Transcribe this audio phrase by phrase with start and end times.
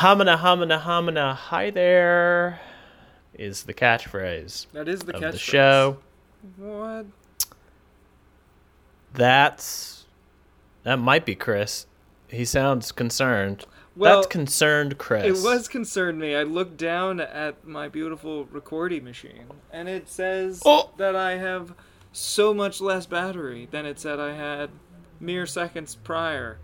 [0.00, 2.60] Humana, humana, humana, hi there
[3.34, 5.32] is the catchphrase That is the of catchphrase.
[5.32, 5.96] the show.
[6.56, 7.06] What?
[9.12, 10.06] That's
[10.84, 11.86] that might be Chris.
[12.28, 13.64] He sounds concerned.
[13.96, 15.24] Well, That's concerned Chris.
[15.24, 16.36] It was concerned me.
[16.36, 20.90] I looked down at my beautiful recording machine, and it says Oh.
[20.98, 21.74] that I have
[22.12, 24.70] so much less battery than it said I had
[25.18, 26.58] mere seconds prior.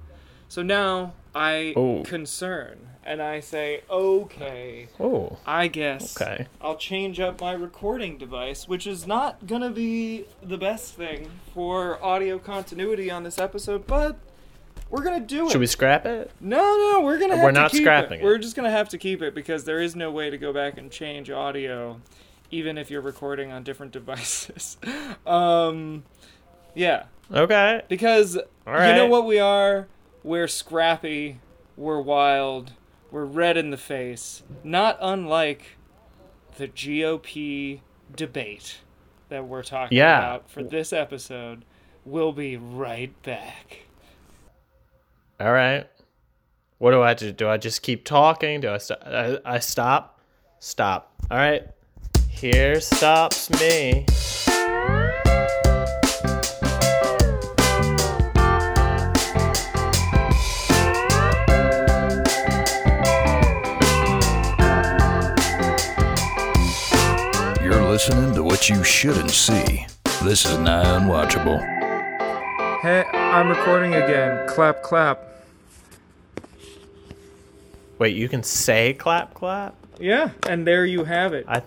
[0.48, 2.02] So now I Oh.
[2.04, 6.46] concern, and I say, okay, Oh, I guess okay.
[6.60, 12.02] I'll change up my recording device, which is not gonna be the best thing for
[12.04, 14.16] audio continuity on this episode, but
[14.90, 15.50] we're gonna do it.
[15.52, 16.30] Should we scrap it?
[16.40, 17.34] No, no, we're gonna.
[17.36, 18.24] Have We're to not keep scrapping it.
[18.24, 20.78] We're just gonna have to keep it because there is no way to go back
[20.78, 22.00] and change audio,
[22.52, 24.76] even if you're recording on different devices.
[25.26, 26.04] um,
[26.74, 27.82] yeah, Okay.
[27.88, 29.88] because All you know what we are.
[30.24, 31.38] We're scrappy.
[31.76, 32.72] We're wild.
[33.10, 34.42] We're red in the face.
[34.64, 35.76] Not unlike
[36.56, 37.80] the GOP
[38.16, 38.78] debate
[39.28, 40.18] that we're talking Yeah.
[40.18, 41.64] about for this episode.
[42.04, 43.80] We'll be right back.
[45.38, 45.86] All right.
[46.78, 47.30] What do I do?
[47.32, 48.60] Do I just keep talking?
[48.60, 49.02] Do I stop?
[49.06, 50.20] I, I stop?
[50.58, 51.12] Stop.
[51.30, 51.66] All right.
[52.30, 54.06] Here stops me.
[67.94, 69.86] Listening to what you shouldn't see.
[70.24, 71.60] This is nigh unwatchable.
[72.82, 74.48] Hey, I'm recording again.
[74.48, 75.22] Clap, clap.
[78.00, 79.76] Wait, you can say clap clap?
[80.00, 81.44] Yeah, and there you have it.
[81.46, 81.62] I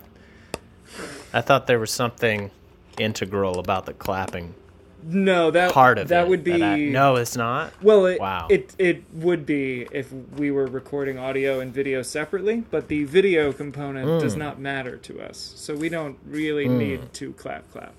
[1.31, 2.51] I thought there was something
[2.99, 4.53] integral about the clapping
[5.03, 6.29] No, that part of that it.
[6.29, 7.71] would be I- no, it's not.
[7.81, 8.05] well.
[8.07, 8.47] It, Wow.
[8.49, 13.53] It it would be if we were recording audio and video separately, but the video
[13.53, 14.39] component does Mm.
[14.39, 17.93] not matter to us, so we don't really need to clap clap.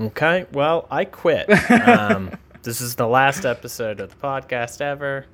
[0.00, 1.48] Okay, well, I quit.
[1.70, 2.30] Um,
[2.62, 5.26] this is the last episode of the podcast ever.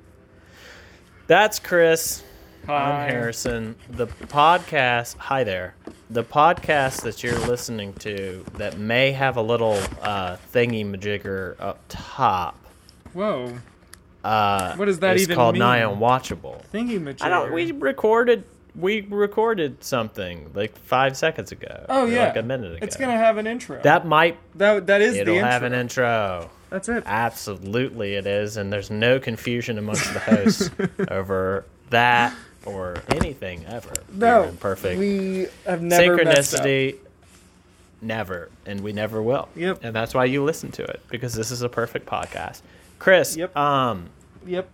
[1.27, 2.23] That's Chris.
[2.65, 3.03] Hi.
[3.05, 3.75] I'm Harrison.
[3.89, 5.75] The podcast, hi there.
[6.11, 11.79] The podcast that you're listening to that may have a little uh, thingy majigger up
[11.87, 12.57] top.
[13.13, 13.53] Whoa,
[14.23, 15.59] Uh, What does that even called mean?
[15.59, 16.63] Nigh Unwatchable.
[16.73, 17.21] thingy majigger.
[17.21, 17.53] I don't.
[17.53, 18.43] We recorded.
[18.75, 21.85] We recorded something like five seconds ago.
[21.89, 22.79] Oh yeah, like a minute ago.
[22.85, 23.79] It's gonna have an intro.
[23.81, 24.37] That might.
[24.57, 25.49] that that is It'll the intro.
[25.51, 26.49] have an intro.
[26.71, 27.03] That's it.
[27.05, 30.69] Absolutely, it is, and there's no confusion amongst the hosts
[31.09, 32.35] over that
[32.69, 33.93] or anything ever.
[34.13, 36.97] No, We're perfect We have never synchronicity.
[38.01, 39.49] Never, and we never will.
[39.55, 39.79] Yep.
[39.83, 42.61] And that's why you listen to it because this is a perfect podcast.
[42.97, 43.55] Chris, Yep.
[43.57, 44.09] um,
[44.45, 44.69] Yep.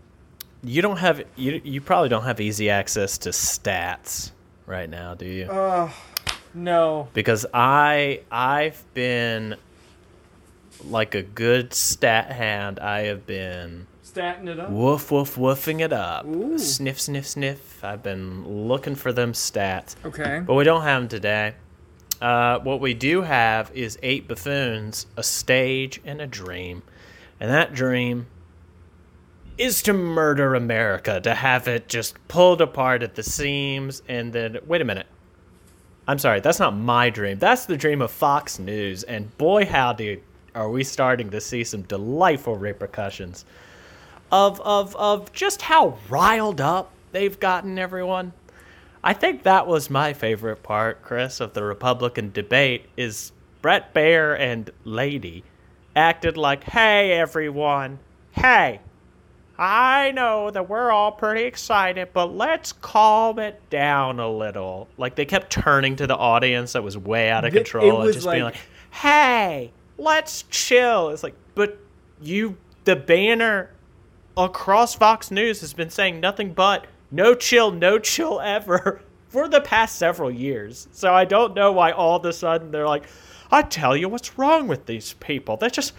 [0.63, 4.31] you don't have you you probably don't have easy access to stats
[4.67, 5.45] right now, do you?
[5.45, 5.89] Uh,
[6.53, 7.07] no.
[7.13, 9.55] because I I've been
[10.87, 12.79] like a good stat hand.
[12.79, 14.69] I have been Statting it up.
[14.69, 16.25] woof woof woofing it up.
[16.25, 16.57] Ooh.
[16.57, 17.83] Sniff sniff sniff.
[17.83, 20.41] I've been looking for them stats, Okay.
[20.45, 21.55] but we don't have them today.
[22.21, 26.81] Uh, what we do have is eight buffoons, a stage, and a dream,
[27.41, 28.27] and that dream
[29.57, 34.57] is to murder America, to have it just pulled apart at the seams, and then
[34.65, 35.07] wait a minute.
[36.07, 37.37] I'm sorry, that's not my dream.
[37.39, 40.21] That's the dream of Fox News, and boy, howdy,
[40.53, 43.43] are we starting to see some delightful repercussions
[44.31, 48.33] of of of just how riled up they've gotten everyone.
[49.03, 53.31] I think that was my favorite part, Chris, of the Republican debate is
[53.61, 55.43] Bret Baier and Lady
[55.95, 57.99] acted like, "Hey everyone.
[58.31, 58.81] Hey,
[59.57, 64.87] I know that we're all pretty excited, but let's calm it down a little.
[64.97, 68.27] Like they kept turning to the audience that was way out of control and just
[68.29, 71.77] being like- like, "Hey, let's chill." It's like, but
[72.21, 73.69] you, the banner
[74.37, 79.61] across Fox News has been saying nothing but no chill, no chill ever for the
[79.61, 80.87] past several years.
[80.91, 83.05] So I don't know why all of a sudden they're like,
[83.51, 85.57] I tell you what's wrong with these people.
[85.57, 85.93] They just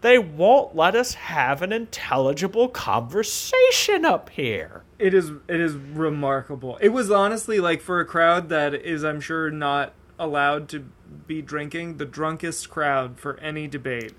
[0.00, 4.84] they won't let us have an intelligible conversation up here.
[4.98, 6.76] It is it is remarkable.
[6.80, 10.84] It was honestly like for a crowd that is I'm sure not allowed to
[11.26, 14.12] be drinking, the drunkest crowd for any debate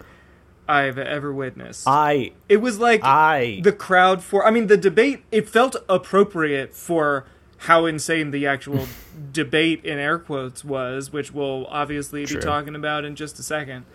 [0.67, 1.87] I've ever witnessed.
[1.87, 6.73] I it was like I the crowd for I mean the debate it felt appropriate
[6.73, 7.25] for
[7.57, 8.87] how insane the actual
[9.31, 12.37] debate in air quotes was, which we'll obviously True.
[12.37, 13.85] be talking about in just a second.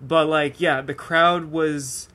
[0.00, 2.08] But like yeah, the crowd was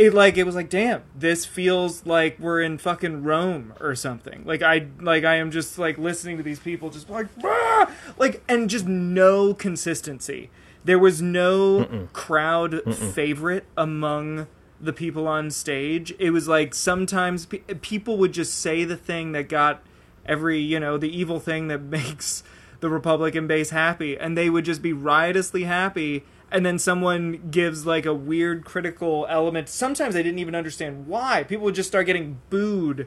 [0.00, 4.42] it like it was like damn this feels like we're in fucking rome or something
[4.46, 8.42] like i like i am just like listening to these people just like "Ah!" like
[8.48, 10.48] and just no consistency
[10.84, 14.46] there was no crowd favorite among
[14.80, 16.14] the people on stage.
[16.18, 19.82] It was like sometimes pe- people would just say the thing that got
[20.26, 22.42] every you know the evil thing that makes
[22.80, 27.86] the republican base happy and they would just be riotously happy and then someone gives
[27.86, 29.68] like a weird critical element.
[29.68, 31.44] Sometimes i didn't even understand why.
[31.44, 33.06] People would just start getting booed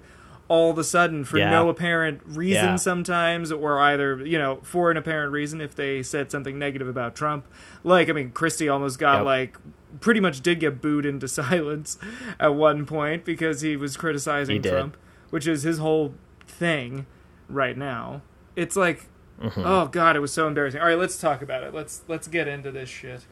[0.49, 1.49] all of a sudden for Yeah.
[1.49, 2.75] no apparent reason Yeah.
[2.75, 7.15] sometimes or either you know for an apparent reason if they said something negative about
[7.15, 7.47] trump
[7.83, 9.25] like i mean christie almost got Yep.
[9.25, 9.57] like
[10.01, 11.97] pretty much did get booed into silence
[12.39, 14.97] at one point because he was criticizing He trump
[15.29, 16.13] which is his whole
[16.45, 17.05] thing
[17.49, 18.21] right now
[18.55, 19.05] it's like
[19.41, 19.63] Mm-hmm.
[19.65, 22.47] oh god it was so embarrassing all right let's talk about it let's let's get
[22.47, 23.25] into this shit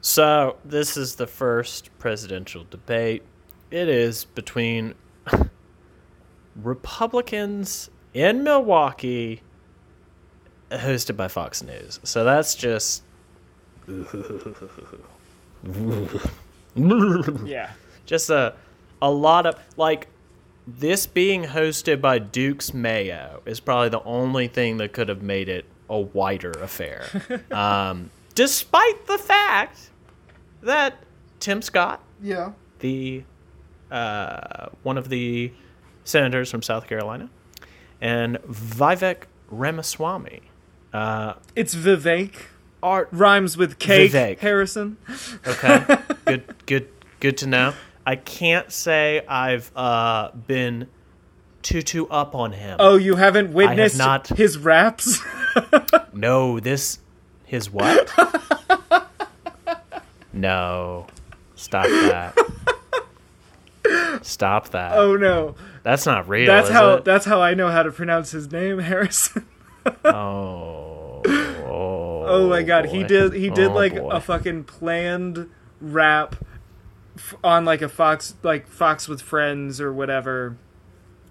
[0.00, 3.22] So, this is the first presidential debate.
[3.70, 4.94] It is between
[6.56, 9.42] Republicans in Milwaukee,
[10.70, 12.00] hosted by Fox News.
[12.02, 13.02] So, that's just.
[17.46, 17.70] yeah
[18.08, 18.54] just a
[19.00, 20.08] a lot of like
[20.66, 25.48] this being hosted by Duke's Mayo is probably the only thing that could have made
[25.48, 27.06] it a wider affair.
[27.50, 29.90] um, despite the fact
[30.62, 30.98] that
[31.38, 33.22] Tim Scott, yeah the
[33.90, 35.52] uh, one of the
[36.04, 37.28] senators from South Carolina,
[38.00, 40.42] and Vivek Ramaswamy
[40.92, 42.32] uh, it's vivek
[42.82, 44.38] Art rhymes with cake Vivek.
[44.38, 44.96] harrison
[45.46, 45.84] Okay.
[46.24, 46.88] good good
[47.20, 47.74] good to know.
[48.06, 50.88] I can't say I've uh been
[51.62, 52.76] too too up on him.
[52.78, 55.20] oh you haven't witnessed not- his raps
[56.12, 56.98] No, this
[57.44, 58.10] his what?
[60.32, 61.06] no.
[61.56, 62.36] Stop that.
[64.22, 64.92] Stop that.
[64.96, 66.46] oh no That's not real.
[66.46, 67.04] that's how it?
[67.04, 69.46] that's how i know how to pronounce his name harrison
[70.04, 71.22] Oh.
[71.26, 74.08] Oh, Oh my god, he oh, did he did Oh, like boy.
[74.10, 75.48] a fucking planned
[75.80, 76.36] rap
[77.16, 80.56] f- on like a Fox like Fox with Friends or whatever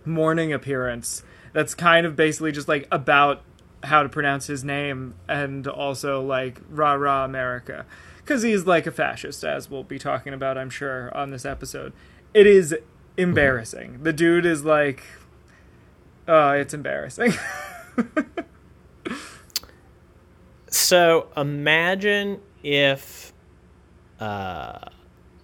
[0.05, 1.23] morning appearance.
[1.53, 3.43] That's kind of basically just like about
[3.83, 7.85] how to pronounce his name and also like rah rah America
[8.25, 11.93] cuz he's like a fascist as we'll be talking about I'm sure on this episode.
[12.33, 12.75] It is
[13.17, 14.03] embarrassing.
[14.03, 15.03] The dude is like
[16.27, 17.33] oh, it's embarrassing.
[20.69, 23.33] So imagine if
[24.19, 24.79] uh,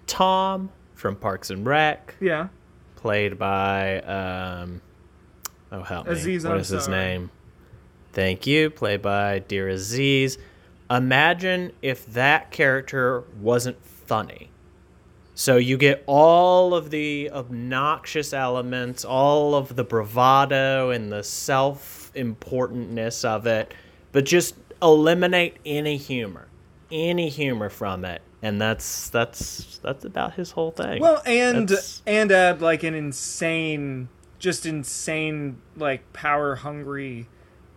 [0.05, 2.49] Tom from Parks and Rec, yeah.
[2.95, 4.81] played by um,
[5.71, 7.31] oh help me, Aziz what is his name?
[8.11, 10.37] Thank you, played by Dear Aziz.
[10.89, 14.51] Imagine if that character wasn't funny.
[15.35, 23.25] So you get all of the obnoxious elements, all of the bravado and the self-importantness
[23.25, 23.73] of it,
[24.11, 26.47] but just eliminate any humor,
[26.91, 31.01] any humor from it, and that's that's that's about his whole thing.
[31.01, 34.09] Well, and That's- and add like an insane,
[34.39, 37.27] just insane, like power hungry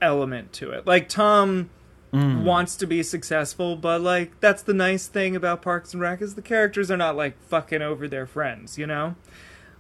[0.03, 0.87] element to it.
[0.87, 1.71] Like Tom
[2.13, 2.45] Mm.
[2.45, 6.35] wants to be successful, but like that's the nice thing about Parks and Rec is
[6.35, 9.17] the characters are not like fucking over their friends, you know.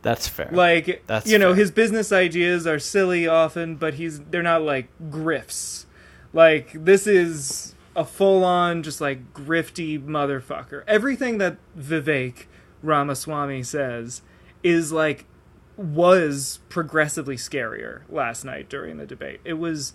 [0.02, 0.50] that's fair.
[0.52, 1.56] Like That's you know fair.
[1.60, 5.86] his business ideas are silly often, but he's they're not like grifts.
[6.32, 10.82] Like this is a full on just like grifty motherfucker.
[10.86, 12.46] Everything that Vivek
[12.82, 14.22] Ramaswamy says
[14.62, 15.24] is like
[15.76, 19.40] was progressively scarier last night during the debate.
[19.44, 19.92] It was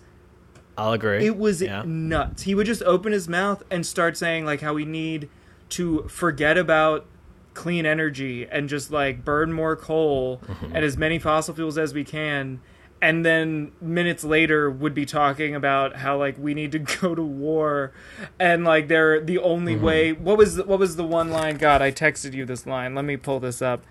[0.76, 1.26] I'll agree.
[1.26, 1.82] it was Yeah.
[1.84, 2.42] nuts.
[2.42, 5.28] He would just open his mouth and start saying like how we need
[5.70, 7.06] to forget about
[7.54, 10.74] clean energy and just like burn more coal Mm-hmm.
[10.76, 12.60] and as many fossil fuels as we can
[13.02, 17.22] and then minutes later would be talking about how like we need to go to
[17.22, 17.92] war
[18.40, 19.84] and like they're the only Mm-hmm.
[19.84, 23.04] way what was what was the one line god I texted you this line let
[23.04, 23.82] me pull this up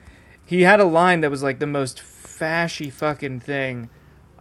[0.44, 3.90] he had a line that was like the most fashy fucking thing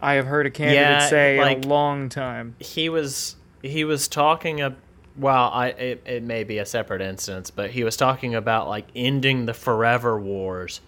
[0.01, 4.07] I have heard a candidate Yeah, say in a long time he was he was
[4.07, 4.77] talking ab
[5.17, 8.87] well I it, it may be a separate instance, but he was talking about like
[8.95, 10.81] ending the forever wars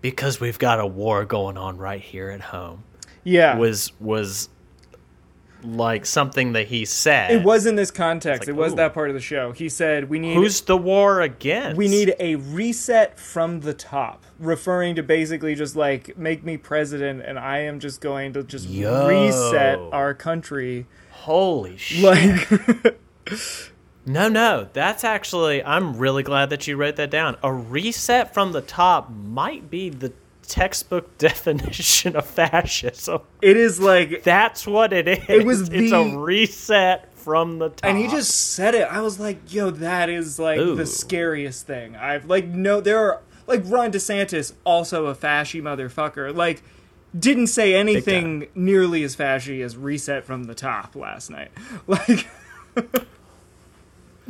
[0.00, 2.84] because we've got a war going on right here at home.
[3.24, 3.56] Yeah.
[3.56, 4.48] Was was
[5.64, 7.30] like something that he said.
[7.30, 8.42] it was in this context.
[8.42, 8.76] like, it was ooh.
[8.76, 9.52] that part of the show.
[9.52, 11.76] He said we need Who's the war against?
[11.76, 17.22] we need a reset from the top, referring to basically just like make me president
[17.24, 19.08] and I am just going to just Yo.
[19.08, 20.86] reset our country.
[21.10, 22.02] Holy shit.
[22.02, 22.96] Like
[24.06, 25.62] No, no, that's actually.
[25.62, 27.36] I'm really glad that you wrote that down.
[27.42, 30.12] A reset from the top might be the
[30.50, 33.20] textbook definition of fascism.
[33.40, 35.18] It is like That's what it is.
[35.28, 37.80] It was It's the- a reset from the top.
[37.84, 38.82] and he just said it.
[38.90, 40.74] I was like, "Yo, that is like Ooh.
[40.74, 46.34] the scariest thing." I've like no, there are like Ron DeSantis, also a fashy motherfucker.
[46.34, 46.62] Like,
[47.18, 51.50] didn't say anything nearly as fashy as "reset from the top" last night.
[51.86, 52.26] Like,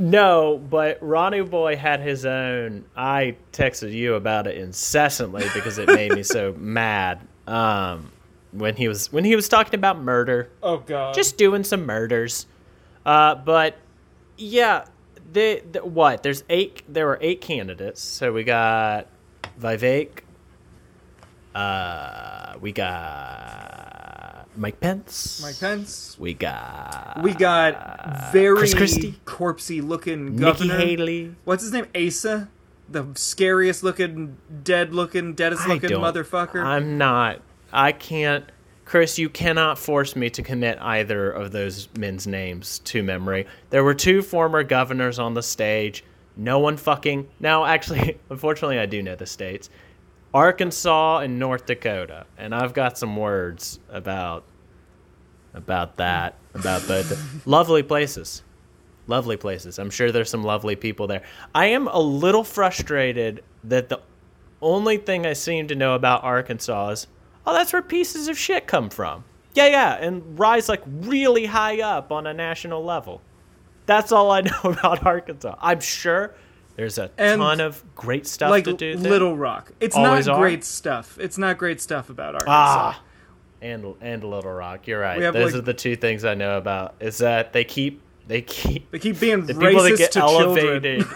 [0.01, 2.87] No, but Ronnie Boy had his own.
[2.97, 7.21] I texted you about it incessantly because it made me so mad.
[7.47, 8.11] Um,
[8.53, 12.47] when he was when he was talking about murder, oh god, just doing some murders.
[13.05, 13.77] Uh, but
[14.39, 14.87] yeah,
[15.35, 16.23] the, the what?
[16.23, 16.83] There's eight.
[16.89, 18.01] There were eight candidates.
[18.01, 19.07] So we got
[19.61, 20.21] Vivek.
[21.55, 23.90] Uh, we got
[24.61, 25.41] Mike Pence.
[25.43, 26.17] Mike Pence.
[26.19, 29.19] We got We got very Chris Christie.
[29.25, 30.77] corpsey looking Nikki governor.
[30.77, 31.35] Haley.
[31.45, 31.87] What's his name?
[31.97, 32.51] Asa,
[32.87, 36.63] the scariest looking, dead looking, deadest looking motherfucker.
[36.63, 37.41] I'm not.
[37.73, 38.45] I can't.
[38.85, 43.47] Chris, you cannot force me to commit either of those men's names to memory.
[43.71, 46.05] There were two former governors on the stage.
[46.37, 47.29] No one fucking.
[47.41, 49.71] No, actually, unfortunately, I do know the states
[50.35, 52.27] Arkansas and North Dakota.
[52.37, 54.45] And I've got some words about
[55.55, 57.47] about that, about both.
[57.47, 58.43] lovely places.
[59.07, 59.79] Lovely places.
[59.79, 61.23] I'm sure there's some lovely people there.
[61.55, 64.01] I am a little frustrated that the
[64.63, 67.07] only thing I seem to know about Arkansas is,
[67.47, 69.25] oh, that's where pieces of shit come from.
[69.55, 73.21] Yeah, yeah, and rise like really high up on a national level.
[73.87, 75.57] That's all I know about Arkansas.
[75.61, 76.35] I'm sure
[76.77, 79.11] there's a And, ton of great stuff like to do there.
[79.11, 79.73] Little Rock.
[79.81, 80.41] It's Always not are?
[80.41, 81.19] great stuff.
[81.21, 82.53] It's not great stuff about Arkansas.
[82.53, 83.03] Ah,
[83.63, 84.87] and and Little Rock.
[84.87, 85.21] You're right.
[85.21, 86.95] Those like- are the two things I know about.
[87.01, 91.05] Is that they keep they keep They keep being the people that get to elevated.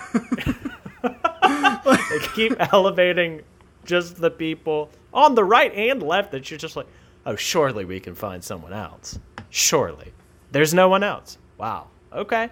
[1.02, 3.42] they keep elevating
[3.84, 6.86] just the people on the right and left that you're just like,
[7.26, 9.18] oh, surely we can find someone else.
[9.50, 10.12] Surely,
[10.50, 11.38] there's no one else.
[11.58, 11.88] Wow.
[12.12, 12.48] Okay.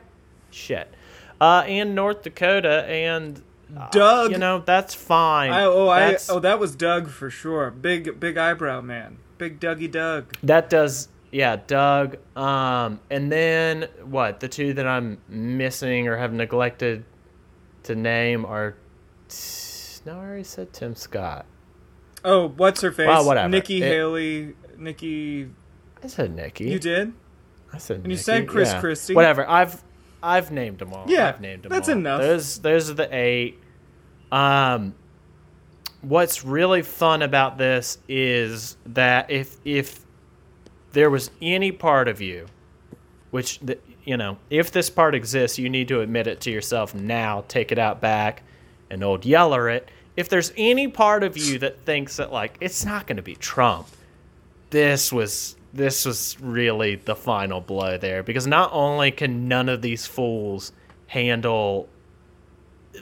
[0.51, 0.93] Shit.
[1.41, 3.43] Uh, and North Dakota and
[3.77, 4.31] uh, Doug.
[4.31, 5.51] You know that's fine.
[5.53, 7.71] I, oh, That's- I, oh, that was Doug for sure.
[7.71, 9.19] Big, big eyebrow man.
[9.43, 10.37] Big Dougie Doug.
[10.45, 12.17] That does, yeah, Doug.
[12.37, 14.39] Um, and then what?
[14.39, 17.05] The two that I'm missing or have neglected
[17.83, 18.77] to name are.
[20.07, 21.45] No, I already said Tim Scott.
[22.25, 23.09] Oh, what's her face?
[23.09, 23.49] Well, whatever.
[23.49, 24.55] Nikki It- Haley.
[24.79, 25.49] Nikki.
[26.05, 26.71] I said Nikki.
[26.71, 27.13] You did?
[27.73, 27.97] I said.
[27.97, 28.11] you Nikki.
[28.11, 28.81] You said Chris yeah.
[28.81, 29.15] Christie.
[29.15, 29.49] Whatever.
[29.49, 29.83] I've
[30.23, 31.07] I've named them all.
[31.09, 31.97] Yeah, I've named them that's all.
[31.97, 32.21] enough.
[32.21, 33.59] Those those are the eight.
[34.31, 34.95] Um,
[36.03, 40.01] what's really fun about this is that if if
[40.93, 42.47] there was any part of you,
[43.31, 46.95] which the, you know, if this part exists, you need to admit it to yourself
[46.95, 47.45] now.
[47.49, 48.43] Take it out back,
[48.91, 49.89] and old yeller it.
[50.17, 53.37] If there's any part of you that thinks that like it's not going to be
[53.37, 53.87] Trump,
[54.71, 59.81] this was this was really the final blow there because not only can none of
[59.81, 60.73] these fools
[61.07, 61.89] handle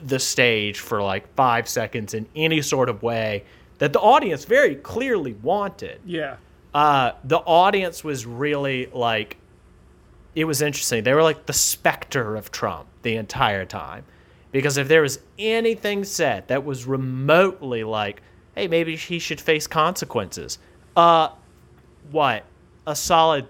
[0.03, 3.43] the stage for like five seconds in any sort of way
[3.79, 5.99] that the audience very clearly wanted.
[6.05, 6.37] Yeah.
[6.73, 9.37] uh, the audience was really like
[10.35, 11.03] it was interesting.
[11.03, 14.05] They were like the specter of trump the entire time.
[14.53, 18.21] Because if there was anything said that was remotely like
[18.55, 20.57] hey maybe he should face consequences
[20.97, 21.29] uh
[22.11, 22.43] what
[22.85, 23.47] a solid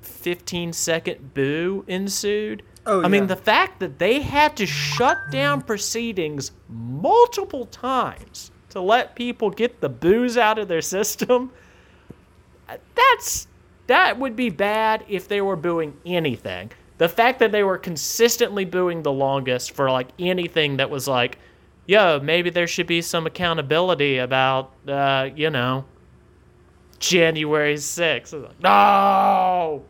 [0.00, 5.62] 15 second boo ensued Oh, i mean the fact that they had to shut down
[5.62, 11.50] proceedings multiple times to let people get the booze out of their system
[12.94, 13.46] that's
[13.86, 16.70] that would be bad if they were booing anything.
[16.98, 21.38] The fact that they were consistently booing the longest for like anything that was like,
[21.86, 25.86] yo, maybe there should be some accountability about, uh, you know,
[26.98, 28.42] January 6th.
[28.42, 29.84] Like, no!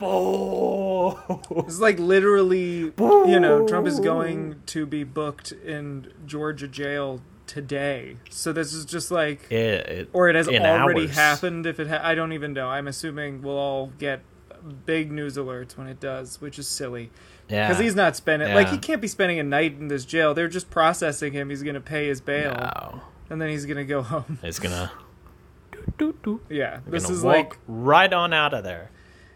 [0.00, 1.18] Boo!
[1.66, 8.16] It's like literally, you know, Trump is going to be booked in Georgia jail today.
[8.30, 11.14] So this is just like, It- it- or it has already hours.
[11.14, 11.66] happened.
[11.66, 12.68] If it, ha- I don't even know.
[12.68, 14.20] I'm assuming we'll all get
[14.86, 17.10] big news alerts when it does, which is silly.
[17.48, 17.66] Yeah.
[17.68, 20.34] Because he's not spending, like, he can't be spending a night in this jail.
[20.34, 21.50] They're just processing him.
[21.50, 23.00] He's going to pay his bail, No.
[23.28, 24.38] and then he's going to go home.
[24.42, 24.92] It's gonna.
[25.72, 26.40] Doo, doo, doo.
[26.48, 28.90] yeah, this Gonna is walk like, right on out of there.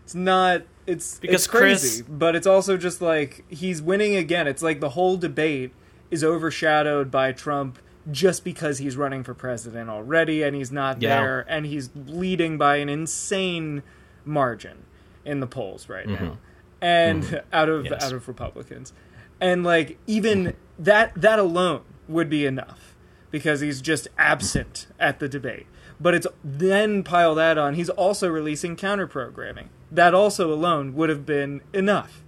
[0.04, 4.46] It's not it's Because it's crazy Chris- but it's also just like he's winning again
[4.46, 5.72] it's like the whole debate
[6.10, 7.78] is overshadowed by trump
[8.10, 11.16] just because he's running for president already and he's not Yeah.
[11.20, 13.82] there and he's leading by an insane
[14.24, 14.84] margin
[15.24, 16.36] in the polls right now
[16.82, 17.92] and out of Mm-hmm.
[17.94, 18.04] Yes.
[18.04, 18.92] out of republicans
[19.40, 22.94] and like even that that alone would be enough
[23.30, 25.66] because he's just absent at the debate.
[26.00, 27.74] But it's then pile that on.
[27.74, 29.70] He's also releasing counter programming.
[29.94, 32.20] That also alone would have been enough.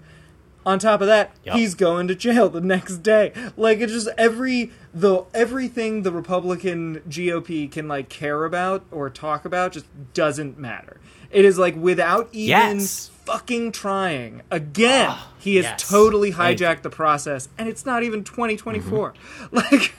[0.65, 1.55] On top of that, Yep.
[1.55, 3.33] he's going to jail the next day.
[3.57, 9.45] Like it's just every the everything the Republican GOP can like care about or talk
[9.45, 10.99] about just doesn't matter.
[11.31, 13.11] It is like without even Yes.
[13.25, 14.43] fucking trying.
[14.51, 15.89] Again, Ah, he has yes.
[15.89, 19.15] totally hijacked the process and it's not even 2024.
[19.53, 19.93] Like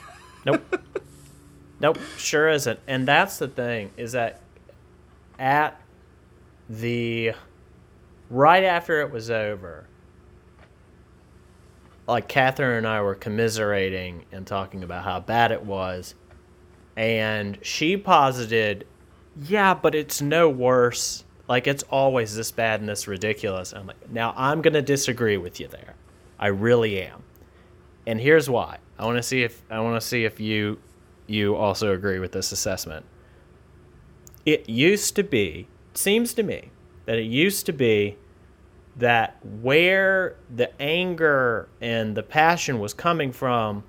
[0.46, 0.86] Nope.
[1.80, 2.80] nope, sure isn't.
[2.88, 4.42] And that's the thing is that
[5.40, 5.80] at
[6.70, 7.34] the
[8.30, 9.88] right after it was over,
[12.08, 16.16] like Catherine and I were commiserating and talking about how bad it was,
[16.96, 18.88] and she posited,
[19.42, 21.24] "Yeah, but it's no worse.
[21.48, 25.60] Like it's always this bad and this ridiculous." I'm like, "Now I'm gonna disagree with
[25.60, 25.96] you there.
[26.40, 27.24] I really am."
[28.08, 28.78] and here's why.
[28.98, 30.80] I want to see if I want to see if you
[31.28, 33.06] you also agree with this assessment.
[34.46, 36.72] It used to be, seems to me,
[37.08, 38.18] that it used to be
[38.98, 43.84] that where the anger and the passion was coming from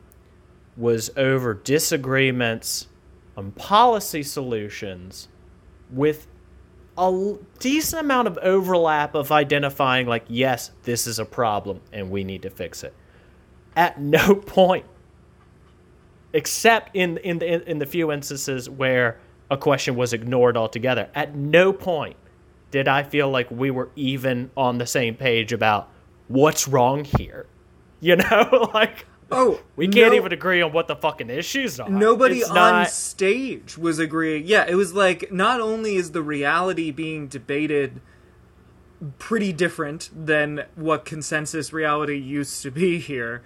[0.77, 2.87] was over disagreements
[3.37, 5.29] on policy solutions
[5.91, 6.29] with
[6.97, 12.23] a decent amount of overlap of identifying like yes this is a problem and we
[12.23, 12.95] need to fix it.
[13.77, 14.87] At no point
[16.33, 19.19] except in in the in the few instances where
[19.51, 21.09] a question was ignored altogether.
[21.15, 22.17] At no point
[22.71, 25.89] did i feel like we were even on the same page about
[26.29, 27.47] what's wrong here
[28.01, 31.89] you know like oh, we can't no- even agree on what the fucking issues are
[31.89, 34.47] Nobody It's on not- stage was agreeing.
[34.47, 38.01] Yeah, it was like not only is the reality being debated
[39.19, 43.43] pretty different than what consensus reality used to be here.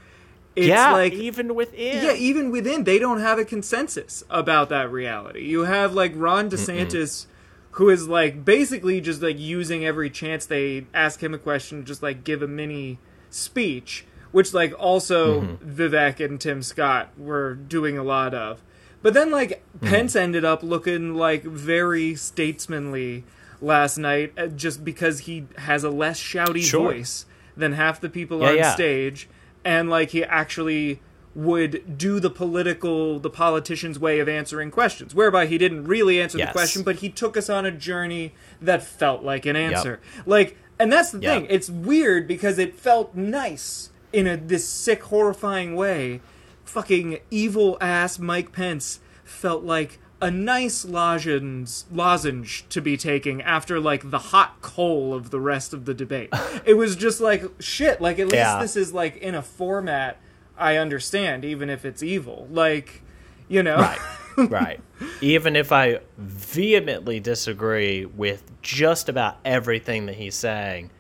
[0.55, 4.91] It's yeah like even within yeah, even within they don't have a consensus about that
[4.93, 5.45] reality.
[5.47, 7.27] You have like Ron DeSantis
[7.73, 11.85] who is like basically just like using every chance they ask him a question to
[11.85, 12.99] just like give a mini
[13.31, 18.63] speech, which like also Vivek and Tim Scott were doing a lot of.
[19.03, 23.25] But then like Pence ended up looking like very statesmanly
[23.61, 26.93] last night uh, just because he has a less shouty Sure.
[26.93, 28.75] voice than half the people Yeah, on yeah.
[28.75, 29.29] stage
[29.65, 31.01] and like he actually
[31.35, 36.37] would do the political the politician's way of answering questions whereby he didn't really answer
[36.39, 40.57] the question but he took us on a journey that felt like an answer like
[40.79, 41.35] and that's the Yep.
[41.43, 46.21] thing it's weird because it felt nice in a this sick horrifying way
[46.65, 53.81] fucking evil ass Mike Pence felt like a nice lozenge, lozenge to be taking after
[53.81, 56.29] like the hot coal of the rest of the debate.
[56.65, 58.01] it was just like shit.
[58.01, 58.61] Like at least Yeah.
[58.63, 60.19] this is like in a format
[60.57, 62.47] I understand, even if it's evil.
[62.51, 63.03] Like,
[63.49, 63.99] you know, Right.
[64.37, 64.81] right.
[65.21, 70.91] Even if I vehemently disagree with just about everything that he's saying,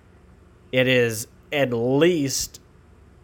[0.70, 2.60] it is at least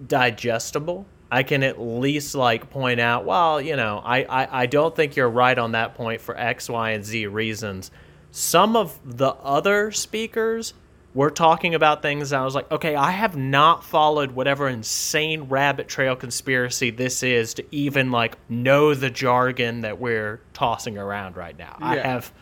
[0.06, 1.06] digestible.
[1.30, 5.16] I can at least like point out, well, you know, I, I, I don't think
[5.16, 7.90] you're right on that point for X, Y, and Z reasons.
[8.30, 10.74] Some of the other speakers
[11.14, 15.44] were talking about things and I was like, okay, I have not followed whatever insane
[15.44, 21.36] rabbit trail conspiracy this is to even like know the jargon that we're tossing around
[21.36, 21.76] right now.
[21.80, 22.32] I have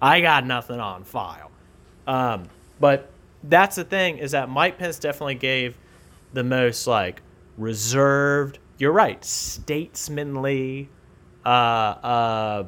[0.00, 1.50] I got nothing on file.
[2.06, 2.48] Um,
[2.80, 3.10] but
[3.44, 5.76] that's the thing is that Mike Pence definitely gave
[6.32, 7.22] the most like
[7.56, 8.58] reserved.
[8.78, 10.88] You're right, statesmanly
[11.44, 12.64] uh, uh,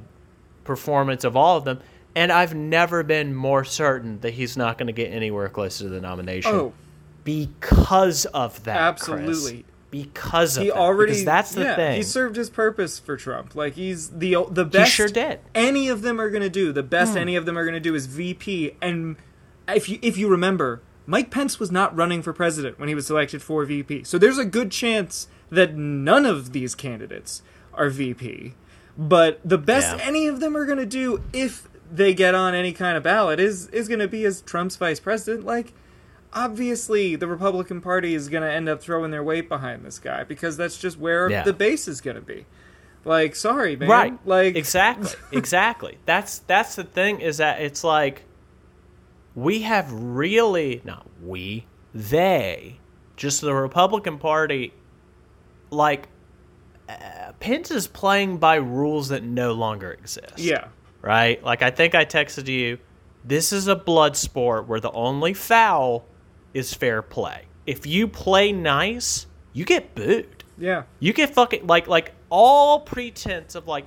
[0.65, 1.81] performance of all of them.
[2.17, 5.89] And I've never been more certain that he's not going to get anywhere close to
[5.89, 6.73] the nomination Oh.
[7.25, 8.99] because of that.
[8.99, 9.09] Chris.
[9.11, 9.65] Absolutely.
[9.91, 10.77] because of he that.
[10.77, 11.97] already because that's the yeah, thing.
[11.97, 13.55] He served his purpose for Trump.
[13.55, 14.93] Like he's the the best.
[14.93, 15.41] sure did.
[15.55, 17.13] Any of them are going to do the best.
[17.13, 17.19] Hmm.
[17.19, 18.77] Any of them are going to do is VP.
[18.83, 19.17] And
[19.69, 23.07] if you if you remember, Mike Pence was not running for president when he was
[23.07, 24.05] selected for VP.
[24.05, 27.43] So there's a good chance that none of these candidates
[27.75, 28.55] are VP.
[28.97, 30.05] But the best Yeah.
[30.05, 33.39] any of them are going to do if they get on any kind of ballot
[33.39, 35.45] is is going to be as Trump's vice president.
[35.47, 35.73] Like
[36.33, 40.25] obviously the Republican Party is going to end up throwing their weight behind this guy
[40.25, 41.43] because that's just where Yeah.
[41.45, 42.47] the base is going to be.
[43.05, 43.89] Like, sorry, man.
[43.89, 48.25] right Like, exactly exactly that's that's the thing is that it's like
[49.35, 52.79] we have really not we they
[53.17, 54.73] just the republican party
[55.71, 56.09] like
[56.89, 60.69] uh, pence is playing by rules that no longer exist yeah,
[61.05, 62.79] right like i think i texted you
[63.25, 66.05] this is a blood sport where the only foul
[66.53, 70.45] is fair play if you play nice you get booed.
[70.59, 70.83] Yeah.
[71.01, 73.87] You get fucking like like all pretense of like,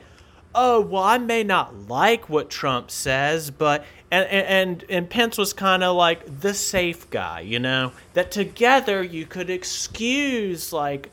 [0.56, 5.53] oh well, I may not like what Trump says, but and and and Pence was
[5.53, 11.12] kind of like the safe guy, you know, that together you could excuse like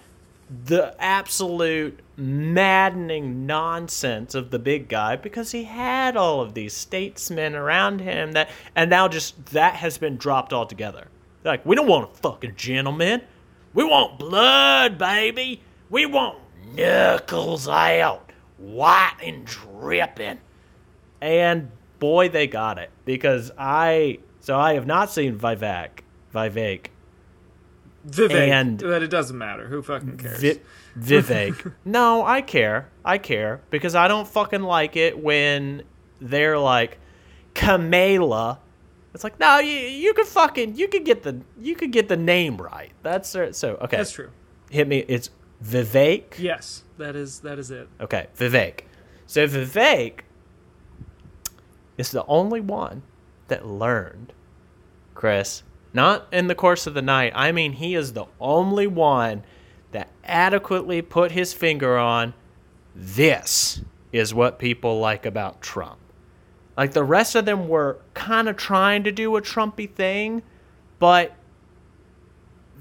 [0.65, 7.55] the absolute maddening nonsense of the big guy because he had all of these statesmen
[7.55, 11.09] around him that and now just that has been dropped altogether.
[11.45, 13.23] Like we don't want a fucking gentleman.
[13.73, 15.61] We want blood, baby.
[15.91, 16.39] We want
[16.75, 20.39] knuckles out, white and dripping.
[21.21, 26.01] And boy, they got it because I so I have not seen Vivek,
[26.35, 26.87] Vivek,
[28.07, 28.49] Vivek.
[28.49, 29.67] And- but it doesn't matter.
[29.69, 30.41] Who fucking cares?
[30.41, 30.61] Vi-
[30.99, 31.73] Vivek.
[31.85, 32.89] no, I care.
[33.05, 35.83] I care because I don't fucking like it when
[36.21, 36.99] they're like
[37.55, 38.61] Kamala.
[39.15, 42.17] It's like no, you you could fucking you could get the you could get the
[42.17, 42.91] name right.
[43.03, 43.45] That's so
[43.83, 43.97] okay.
[43.97, 44.31] That's true.
[44.71, 45.05] Hit me.
[45.09, 45.31] It's
[45.65, 46.39] Vivek.
[46.39, 47.89] Yes, that is that is it.
[48.01, 48.81] Okay, Vivek.
[49.27, 50.21] So Vivek
[51.97, 53.03] is the only one
[53.49, 54.33] that learned,
[55.15, 55.63] Chris,
[55.95, 57.33] not in the course of the night.
[57.35, 59.45] I mean, he is the only one
[59.93, 62.35] that adequately put his finger on
[62.95, 63.81] this
[64.13, 65.99] is what people like about Trump.
[66.77, 70.43] Like the rest of them were kind of trying to do a Trumpy thing,
[70.99, 71.35] but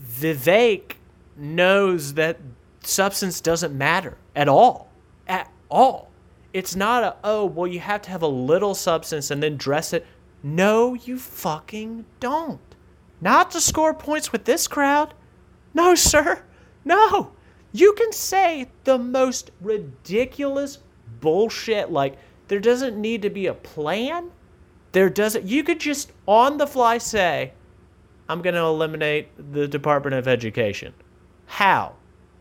[0.03, 0.93] Vivek
[1.35, 2.39] knows that
[2.81, 4.89] substance doesn't matter at all.
[5.27, 6.09] At all.
[6.53, 9.93] It's not a, oh, well, you have to have a little substance and then dress
[9.93, 10.05] it.
[10.43, 12.72] No, you fucking don't.
[13.23, 15.13] Not to score points with this crowd.
[15.73, 16.43] No, sir.
[16.83, 17.31] No.
[17.71, 20.79] You can say the most ridiculous
[21.21, 21.89] bullshit.
[21.89, 22.17] Like,
[22.49, 24.29] there doesn't need to be a plan.
[24.91, 27.53] There doesn't, you could just on the fly say,
[28.27, 30.93] I'm going to eliminate the Department of Education.
[31.45, 31.93] How?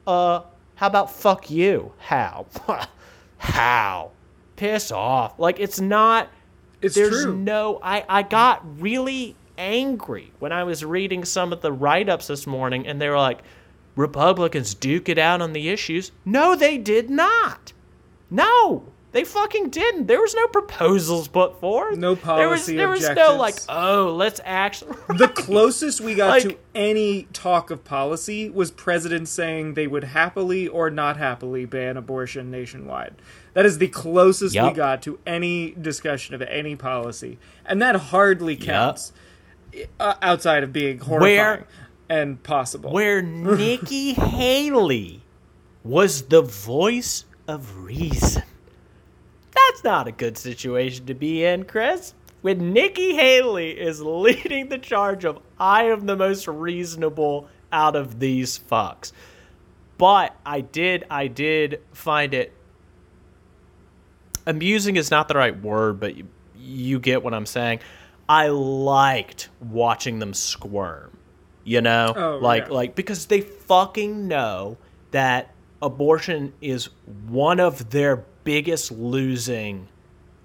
[0.04, 0.40] Uh,
[0.74, 1.92] how about fuck you?
[1.98, 2.46] How?
[3.38, 4.10] How?
[4.56, 5.38] Piss off.
[5.38, 6.28] Like, it's not.
[6.80, 7.36] It's there's true.
[7.36, 7.78] no.
[7.80, 12.46] I, I got really angry when I was reading some of the write ups this
[12.46, 13.42] morning, and they were like,
[13.94, 16.10] Republicans duke it out on the issues.
[16.24, 17.72] No, they did not.
[18.30, 20.06] No, they fucking didn't.
[20.06, 21.98] There was no proposals put forth.
[21.98, 24.96] No There was, policy there was no like, oh, let's actually.
[25.16, 30.66] The closest we got to any talk of policy was presidents saying they would happily
[30.66, 33.14] or not happily ban abortion nationwide.
[33.52, 38.56] That is the closest we got to any discussion of any policy, and that hardly
[38.56, 39.12] counts
[40.00, 41.66] uh, outside of being horrifying Where-
[42.08, 42.92] and possible.
[42.92, 45.22] where Nikki Haley
[45.84, 48.42] was the voice of reason.
[49.54, 52.14] That's not a good situation to be in, Chris.
[52.42, 58.18] When Nikki Haley is leading the charge of I am the most reasonable out of
[58.18, 59.12] these fucks.
[59.98, 62.52] But I did I did find it
[64.46, 67.80] amusing is not the right word, but you, you get what I'm saying.
[68.28, 71.16] I liked watching them squirm.
[71.64, 72.12] You know?
[72.16, 72.74] Oh, like yeah.
[72.74, 74.78] like because they fucking know
[75.12, 76.88] that abortion is
[77.28, 79.88] one of their biggest losing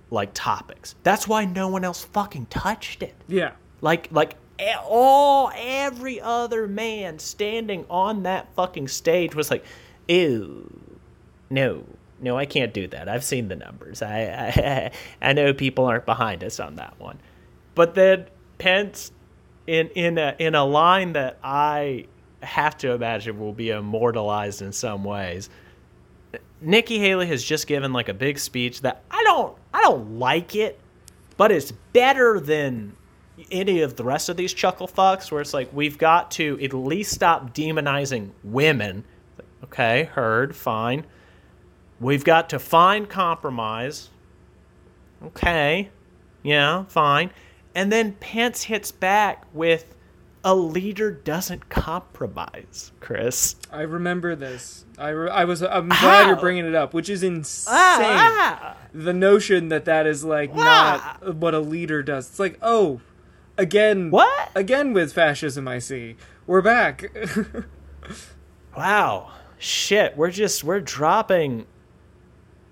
[0.09, 0.95] like topics.
[1.03, 3.15] That's why no one else fucking touched it.
[3.27, 4.35] yeah, Like like
[4.83, 9.63] all every other man standing on that fucking stage was like,
[10.07, 10.81] ew,
[11.49, 11.83] no,
[12.19, 13.07] no, I can't do that.
[13.07, 14.01] I've seen the numbers.
[14.01, 14.91] I I,
[15.29, 17.19] I know people aren't behind us on that one.
[17.77, 18.25] But then
[18.57, 19.11] Pence,
[19.67, 22.07] in in a in a line that I
[22.41, 25.51] have to imagine will be immortalized in some ways.
[26.59, 30.55] Nikki Haley has just given like a big speech that I don't I don't like
[30.55, 30.79] it,
[31.37, 32.97] but it's better than
[33.51, 36.73] any of the rest of these chuckle fucks where it's like we've got to at
[36.73, 39.05] least stop demonizing women.
[39.65, 41.05] Okay, heard, fine.
[41.99, 44.09] We've got to find compromise.
[45.23, 45.91] Okay.
[46.41, 47.29] Yeah, fine.
[47.77, 49.93] And then Pence hits back with
[50.43, 53.55] a leader doesn't compromise, Chris.
[53.71, 54.83] I remember this.
[54.97, 55.61] I, re- I was.
[55.61, 57.75] I'm glad you're bringing it up, which is insane.
[57.77, 58.77] Ah, ah.
[58.95, 61.19] the notion that that is like Ah.
[61.21, 62.27] not what a leader does.
[62.27, 62.99] It's like, oh,
[63.59, 64.49] again, What?
[64.55, 66.15] Again with fascism, I see.
[66.47, 67.15] We're back.
[68.75, 69.31] Wow.
[69.57, 71.65] Shit, we're just we're dropping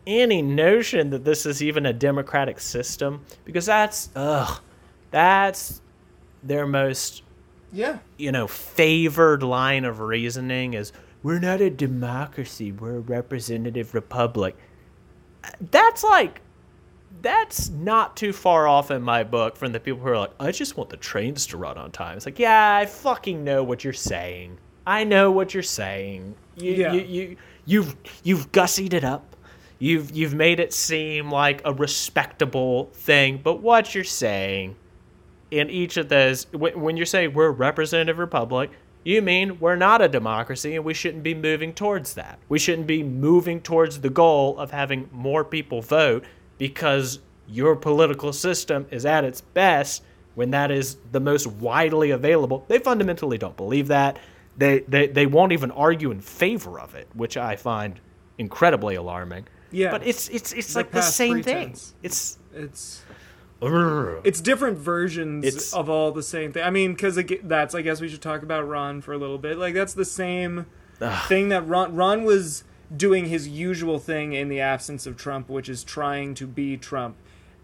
[0.05, 4.61] any notion that this is even a democratic system because that's ugh
[5.15, 5.81] that's
[6.43, 7.23] their most
[7.71, 7.99] yeah.
[8.17, 10.91] you know favored line of reasoning is
[11.23, 14.57] we're not a democracy we're a representative republic
[15.71, 16.41] that's like
[17.21, 20.51] that's not too far off in my book from the people who are like i
[20.51, 23.85] just want the trains to run on time it's like yeah i fucking know what
[23.85, 26.35] you're saying I know what you're saying.
[26.57, 26.93] You, Yeah.
[26.93, 29.35] you, you, you've you've gussied it up.
[29.79, 33.39] You've you've made it seem like a respectable thing.
[33.43, 34.75] But what you're saying
[35.55, 38.71] in each of those, when, you're saying we're a representative republic,
[39.03, 42.39] you mean we're not a democracy and we shouldn't be moving towards that.
[42.49, 46.25] We shouldn't be moving towards the goal of having more people vote
[46.57, 52.65] because your political system is at its best when that is the most widely available.
[52.67, 54.17] They fundamentally don't believe that.
[54.57, 57.99] They, they, they won't even argue in favor of it, which I find
[58.37, 59.47] incredibly alarming.
[59.71, 59.91] Yeah.
[59.91, 61.89] But it's it's it's The like the same pretense.
[61.89, 61.99] thing.
[62.03, 63.03] It's It's.
[64.23, 66.63] It's different versions It's- of all the same thing.
[66.63, 69.57] I mean, because that's I guess we should talk about Ron for a little bit.
[69.57, 70.65] Like that's the same
[71.27, 72.63] thing that Ron Ron was
[72.95, 77.15] doing his usual thing in the absence of Trump, which is trying to be Trump,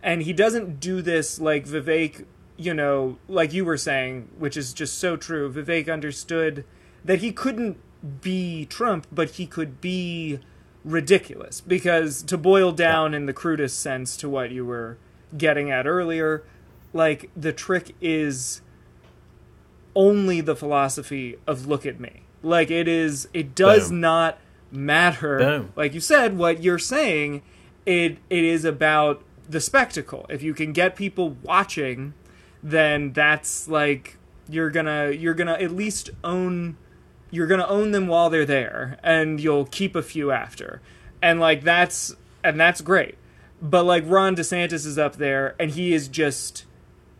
[0.01, 2.25] and he doesn't do this like Vivek.
[2.57, 5.51] You know, like you were saying, which is just so true.
[5.51, 6.63] Vivek understood
[7.03, 7.77] that he couldn't
[8.21, 10.39] be Trump, but he could be
[10.83, 14.97] ridiculous because to boil down in the crudest sense to what you were
[15.37, 16.43] getting at earlier
[16.93, 18.61] like the trick is
[19.95, 22.23] only the philosophy of look at me.
[22.43, 24.01] Like it is it does Boom.
[24.01, 24.39] not
[24.71, 25.37] matter.
[25.37, 25.73] Boom.
[25.75, 27.41] like you said what you're saying
[27.85, 30.25] it it is about the spectacle.
[30.29, 32.13] If you can get people watching
[32.63, 34.17] then that's like
[34.49, 36.77] you're gonna you're gonna at least own
[37.29, 40.81] you're gonna own them while they're there and you'll keep a few after.
[41.21, 43.15] And like that's and that's great
[43.61, 46.65] but like ron desantis is up there and he is just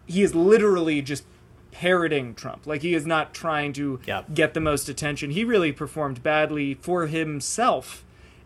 [0.08, 1.24] he is literally just
[1.72, 2.68] parroting trump.
[2.68, 4.34] Like he is not trying to Yep.
[4.34, 5.32] get the most attention.
[5.32, 8.04] He really performed badly for himself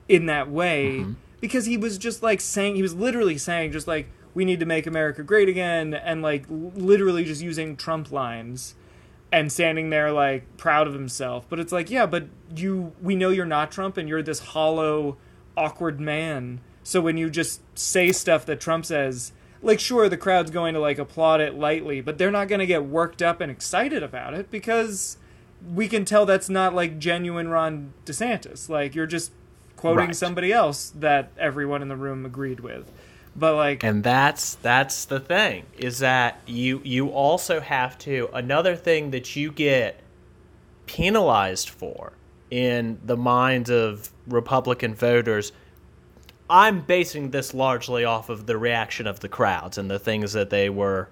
[0.08, 1.14] in that way mm-hmm.
[1.42, 4.66] because he was just like saying he was literally saying just like we need to
[4.66, 8.76] make america great again and like literally just using trump lines
[9.32, 11.46] and standing there like proud of himself.
[11.50, 15.18] But it's like yeah but you we know you're not trump and you're this hollow
[15.58, 20.52] awkward man so when you just say stuff that trump says like sure the crowd's
[20.52, 23.52] going to like applaud it lightly but they're not going to get worked up and
[23.52, 25.18] excited about it because
[25.74, 29.32] we can tell that's not like genuine ron desantis like you're just
[29.76, 30.16] quoting Right.
[30.16, 32.92] somebody else that everyone in the room agreed with
[33.36, 38.76] but like and that's that's the thing is that you you also have to another
[38.76, 40.00] thing that you get
[40.86, 42.14] penalized for
[42.52, 45.52] in the minds of republican voters
[46.50, 50.50] i'm basing this largely off of the reaction of the crowds and the things that
[50.50, 51.10] they were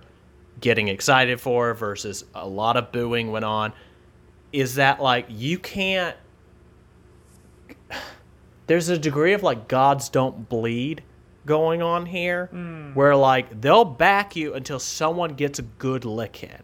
[0.59, 3.73] getting excited for versus a lot of booing went on.
[4.51, 6.15] Is that like you can't
[8.67, 11.03] there's a degree of like gods don't bleed
[11.45, 12.93] going on here hmm.
[12.93, 16.61] where like they'll back you until someone gets a good lick in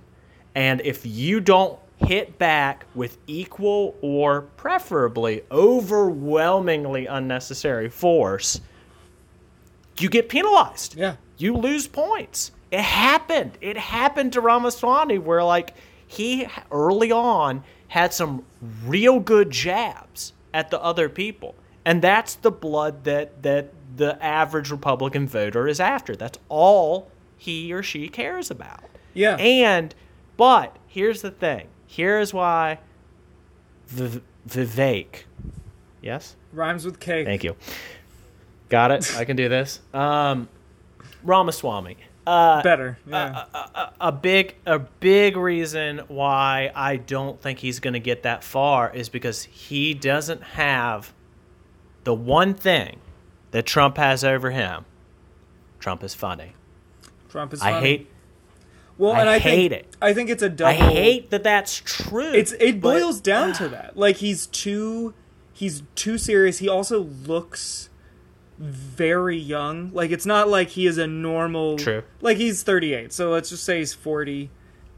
[0.55, 8.61] and if you don't hit back with equal or preferably overwhelmingly unnecessary force
[9.97, 12.51] you get penalized yeah you lose points.
[12.69, 13.57] It happened.
[13.61, 15.73] It happened to Ramaswamy where like
[16.05, 18.43] he early on had some
[18.85, 21.55] real good jabs at the other people.
[21.85, 26.15] And that's the blood that that the average Republican voter is after.
[26.15, 28.83] That's all he or she cares about.
[29.13, 29.95] yeah And
[30.37, 31.67] but here's the thing.
[31.91, 32.77] Here is why
[33.87, 35.23] Viv- Vivek.
[36.01, 36.35] Yes?
[36.53, 37.55] rhymes with cake Thank you.
[38.69, 39.15] Got it.
[39.17, 39.79] I can do this.
[39.91, 40.47] Um,
[41.23, 41.97] Ramaswamy.
[42.27, 43.45] Uh, better yeah
[43.99, 48.93] a big a big reason why I don't think he's going to get that far
[48.93, 51.11] is because he doesn't have
[52.03, 52.99] the one thing
[53.49, 54.85] that Trump has over him.
[55.79, 56.53] Trump is funny.
[57.29, 57.75] trump is Funny.
[57.75, 58.11] I hate
[58.99, 59.97] Well, I and I hate think, it.
[60.01, 60.69] I think it's a double.
[60.69, 62.31] I hate that that's true.
[62.33, 63.97] It's it but- boils down to that.
[63.97, 65.15] Like he's too
[65.53, 66.59] he's too serious.
[66.59, 67.89] He also looks
[68.57, 69.91] very young.
[69.93, 71.77] Like it's not like he is a normal.
[71.77, 72.03] True.
[72.21, 74.51] Like he's 38, so let's just say he's 40.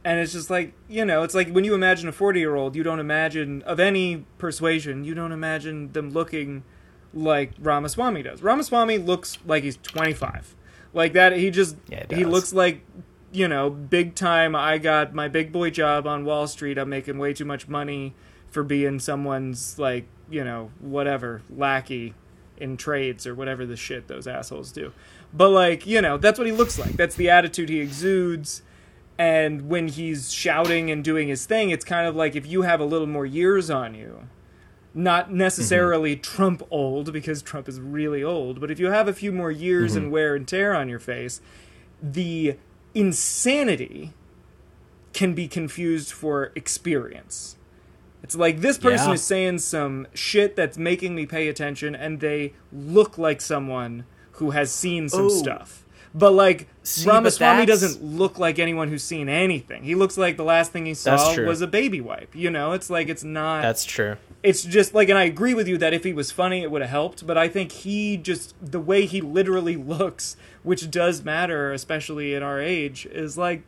[0.04, 2.76] And it's just like you know, it's like when you imagine a 40 year old,
[2.76, 6.64] you don't imagine of any persuasion, you don't imagine them looking
[7.14, 8.42] like Ramaswamy does.
[8.42, 10.56] Ramaswamy looks like he's 25.
[10.94, 12.84] Like that, he just Yeah, he looks like
[13.32, 14.56] you know, big time.
[14.56, 16.78] I got my big boy job on Wall Street.
[16.78, 18.14] I'm making way too much money
[18.50, 22.14] for being someone's like, you know, whatever lackey
[22.58, 24.92] in trades or whatever the shit those assholes do.
[25.34, 26.94] But like, you know, that's what he looks like.
[26.94, 28.62] That's the attitude he exudes.
[29.18, 32.80] And when he's shouting and doing his thing, it's kind of like if you have
[32.80, 34.28] a little more years on you,
[34.94, 35.38] not mm-hmm.
[35.38, 39.52] necessarily Trump old because Trump is really old, but if you have a few more
[39.52, 40.04] years mm-hmm.
[40.04, 41.40] and wear and tear on your face,
[42.02, 42.58] the
[42.94, 44.14] insanity
[45.14, 47.58] can be confused for experience.
[48.24, 49.14] It's like this person Yeah.
[49.16, 54.52] is saying some shit that's making me pay attention, and they look like someone who
[54.52, 55.30] has seen some Ooh.
[55.30, 55.84] stuff.
[56.14, 59.84] But like See, Ramaswamy that's- doesn't look like anyone who's seen anything.
[59.84, 62.36] He looks like the last thing he saw was a baby wipe.
[62.36, 63.62] You know, it's like it's not.
[63.62, 64.18] That's true.
[64.44, 66.82] it's just like, and I agree with you that if he was funny, it would
[66.82, 67.26] have helped.
[67.26, 72.44] But I think he just the way he literally looks, which does matter, especially at
[72.44, 73.64] our age, is like,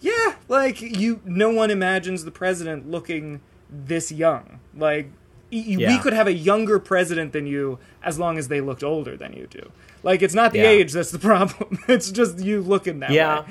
[0.00, 1.20] yeah, like you.
[1.24, 4.60] No one imagines the president looking this young.
[4.76, 5.06] Like
[5.50, 8.84] y- y- we could have a younger president than you as long as they looked
[8.84, 9.70] older than you do.
[10.02, 10.68] Like it's not the Yeah.
[10.68, 11.78] age that's the problem.
[11.88, 13.44] it's just you looking that Yeah.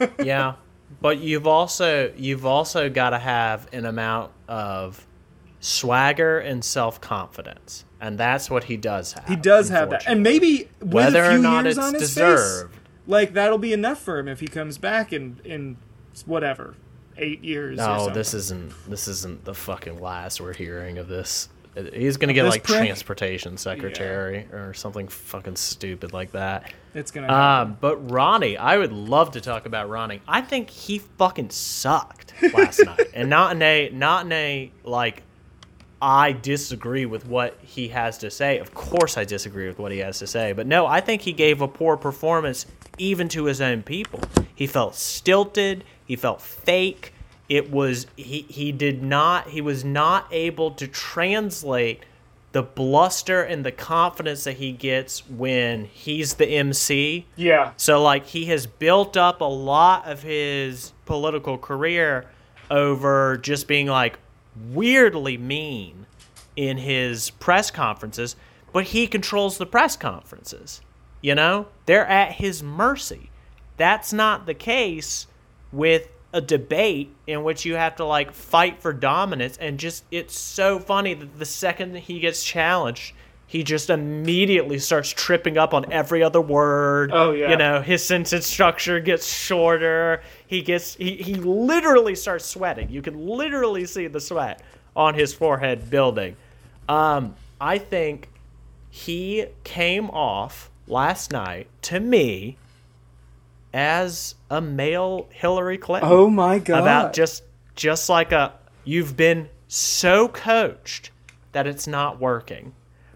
[0.00, 0.08] way.
[0.24, 0.54] yeah.
[1.00, 5.06] But you've also you've also got to have an amount of
[5.60, 7.84] swagger and self-confidence.
[8.00, 9.28] And that's what he does have.
[9.28, 11.92] He does have that, and maybe with Whether a or few not years it's on
[11.94, 12.72] his deserved.
[12.72, 15.76] face, like that'll be enough for him if he comes back in in
[16.24, 16.74] whatever
[17.18, 17.76] eight years.
[17.76, 21.50] No, this isn't this isn't the fucking last we're hearing of this.
[21.92, 22.78] He's gonna get like prick?
[22.78, 26.72] transportation secretary or something fucking stupid like that.
[26.94, 27.26] it's gonna.
[27.28, 27.70] happen.
[27.72, 30.22] Um, but Ronnie, I would love to talk about Ronnie.
[30.26, 35.22] I think he fucking sucked last night, and not in a not in a like.
[36.02, 38.58] I disagree with what he has to say.
[38.58, 41.32] Of course, I disagree with what he has to say, but no, I think he
[41.32, 42.66] gave a poor performance
[42.98, 44.20] even to his own people.
[44.54, 45.84] He felt stilted.
[46.06, 47.12] He felt fake.
[47.48, 48.42] It was he.
[48.42, 49.48] He did not.
[49.48, 52.04] He was not able to translate
[52.52, 57.24] the bluster and the confidence that he gets when he's the MC.
[57.36, 62.26] yeah, So like he has built up a lot of his political career
[62.68, 64.18] over just being like
[64.72, 66.06] weirdly mean
[66.56, 68.36] in his press conferences,
[68.72, 70.80] but he controls the press conferences.
[71.20, 71.68] You know?
[71.86, 73.30] They're at his mercy.
[73.76, 75.26] That's not the case
[75.72, 80.38] with a debate in which you have to like fight for dominance and just it's
[80.38, 83.12] so funny that the second that he gets challenged
[83.50, 87.10] he just immediately starts tripping up on every other word.
[87.12, 87.50] Oh, yeah.
[87.50, 90.22] you know his sentence structure gets shorter.
[90.46, 92.90] He gets he, he literally starts sweating.
[92.90, 94.62] You can literally see the sweat
[94.94, 96.36] on his forehead building.
[96.88, 98.28] Um i think
[98.88, 102.56] he came off last night to me
[103.74, 106.08] as a male hillary clinton.
[106.08, 106.82] Oh my god!
[106.82, 107.42] about just
[107.74, 108.52] just like a
[108.84, 111.10] you've been so coached
[111.50, 112.74] that it's not working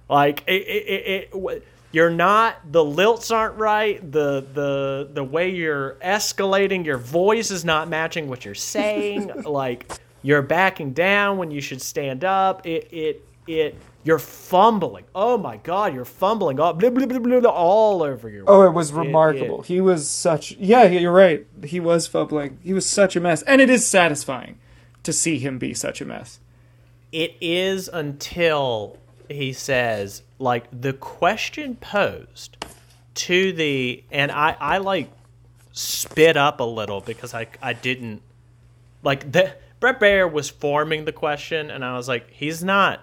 [0.09, 5.51] like it, it, it, it you're not the lilts aren't right the the the way
[5.51, 11.51] you're escalating your voice is not matching what you're saying like you're backing down when
[11.51, 16.75] you should stand up it it it you're fumbling oh my god you're fumbling all,
[16.75, 19.61] blah, blah, blah, all over your Oh, it was It- remarkable.
[19.61, 20.53] it- he was such.
[20.53, 21.47] Yeah, you're right.
[21.65, 22.59] He was fumbling.
[22.63, 24.59] He was such a mess, and it is satisfying
[25.05, 26.41] to see him be such a mess.
[27.13, 32.57] it is until he says like the question posed
[33.15, 35.11] to the and I I like
[35.73, 38.23] spit up a little because I I didn't
[39.03, 43.01] like the Bret Baier was forming the question and I was like he's not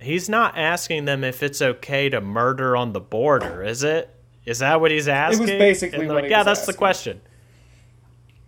[0.00, 4.14] he's not asking them if it's okay to murder on the border is it?
[4.44, 5.46] Is that what he's asking?
[5.46, 7.20] basically and they're what like yeah was that's the question.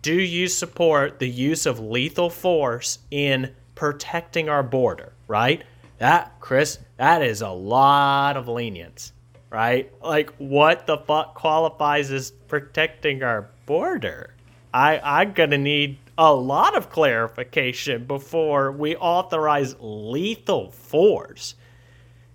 [0.01, 5.63] Do you support the use of lethal force in protecting our border right?
[5.99, 9.13] That chris that is a lot of lenience
[9.51, 9.91] right?
[10.01, 14.33] Like what the fuck qualifies as protecting our border?
[14.73, 21.55] I i'm gonna need a lot of clarification before we authorize lethal force.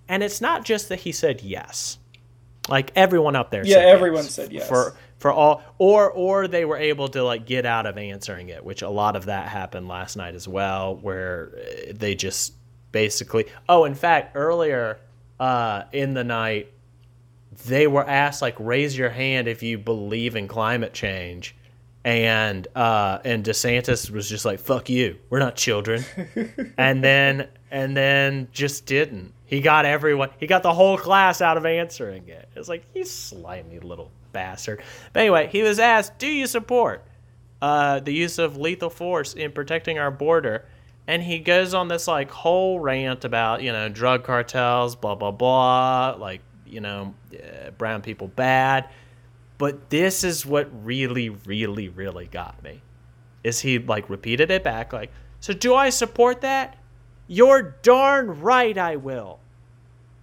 [0.09, 1.99] And it's not just that he said yes.
[2.69, 4.69] Like everyone up there Yeah, everyone yes said yes.
[4.69, 8.63] for for all or or they were able to like get out of answering it
[8.63, 12.53] which a lot of that happened last night as well where uh, they just
[12.97, 13.45] basically.
[13.69, 14.99] Oh in fact earlier
[15.39, 16.73] uh in the night
[17.67, 21.55] they were asked like raise your hand if you believe in climate change.
[22.07, 25.19] And uh and DeSantis was just like fuck you.
[25.29, 26.07] We're not children.
[26.79, 29.35] And then and then just didn't.
[29.45, 32.49] He got everyone he got the whole class out of answering it.
[32.57, 34.83] It's like he's slimy little bastard.
[35.13, 37.05] But anyway he was asked do you support
[37.61, 40.65] uh the use of lethal force in protecting our border
[41.07, 45.31] and he goes on this like whole rant about you know drug cartels blah blah
[45.31, 48.89] blah like you know uh, brown people bad.
[49.59, 52.83] But this is what really really really got me.
[53.45, 56.79] Is he like repeated it back like so do i support that?
[57.29, 59.39] You're darn right i will.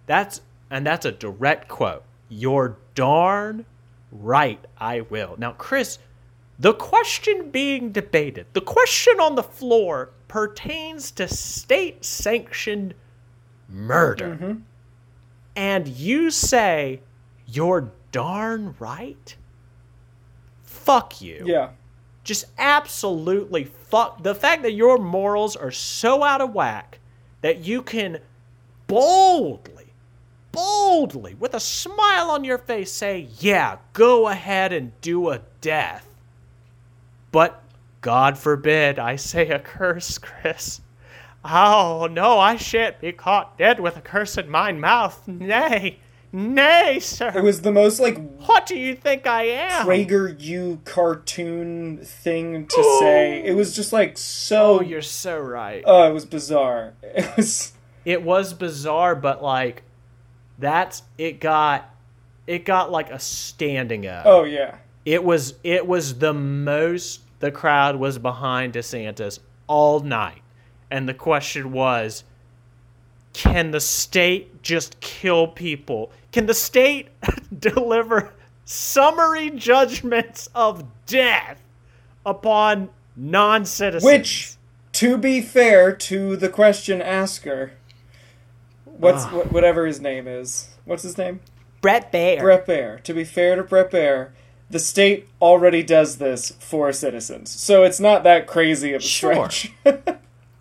[0.05, 2.03] That's and that's a direct quote.
[2.29, 3.65] You're darn
[4.11, 5.35] right i will.
[5.37, 5.99] Now chris
[6.59, 12.91] the question being debated the question on the floor pertains to state sanctioned
[13.69, 14.29] murder.
[14.29, 14.53] Mm-hmm.
[15.55, 17.01] And you say
[17.45, 19.35] you're darn right?
[20.63, 21.43] Fuck you.
[21.45, 21.69] Yeah.
[22.23, 24.23] Just absolutely fuck.
[24.23, 26.97] The fact that your morals are so out of whack
[27.41, 28.17] that you can
[28.87, 29.93] boldly,
[30.51, 36.07] boldly, with a smile on your face, say, yeah, go ahead and do a death.
[37.31, 37.62] But
[38.03, 40.81] God forbid I say a curse, Chris.
[41.43, 45.25] Oh, no, I shan't be caught dead with a curse in my mouth.
[45.25, 45.99] Nay,
[46.31, 47.31] nay, sir.
[47.33, 49.87] It was the most like what do you think I am?
[49.87, 53.41] PragerU cartoon thing to say.
[53.43, 54.79] It was just like so.
[54.79, 55.83] Oh, you're so right.
[55.85, 56.93] Oh, it was bizarre.
[57.03, 57.73] It was.
[58.03, 59.83] it was bizarre, but like
[60.59, 61.89] that's it got
[62.47, 64.25] it got like a standing up.
[64.25, 64.75] Oh yeah.
[65.05, 70.41] It was it was the most the crowd was behind DeSantis all night.
[70.89, 72.23] And the question was
[73.33, 76.09] can the state just kill people?
[76.31, 77.09] Can the state
[77.59, 78.31] deliver
[78.63, 81.61] summary judgments of death
[82.25, 84.05] upon non-citizens?
[84.05, 84.53] Which,
[84.93, 87.73] to be fair to the question asker,
[88.85, 89.29] what's Ah.
[89.29, 90.69] wh- whatever his name is.
[90.85, 91.41] What's his name?
[91.81, 92.39] Bret Baier.
[92.39, 93.03] Bret Baier.
[93.03, 94.29] To be fair to Bret Baier,
[94.69, 99.49] the state already does this for citizens, so it's not that crazy of a Sure.
[99.49, 99.71] stretch.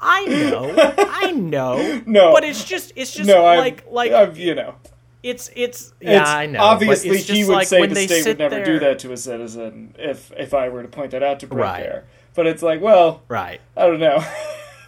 [0.01, 2.03] I know, I know.
[2.07, 2.33] No.
[2.33, 4.75] but it's just, it's just no, like, I'm, like I'm, you know,
[5.23, 5.93] it's, it's.
[6.01, 6.61] Yeah, it's, I know.
[6.61, 10.33] Obviously, he would like say the state would never do that to a citizen if
[10.37, 11.85] if I were to point that out to Bret Right.
[11.87, 12.03] Baier.
[12.35, 13.61] But it's like, well, Right.
[13.77, 14.19] I don't know.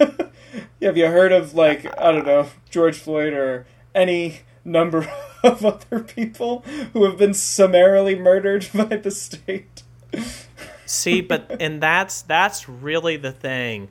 [0.82, 5.08] Have you heard of like I don't know George Floyd or any number
[5.44, 6.60] of other people
[6.92, 9.82] who have been summarily murdered by the state?
[10.86, 13.88] See, but and that's that's really the thing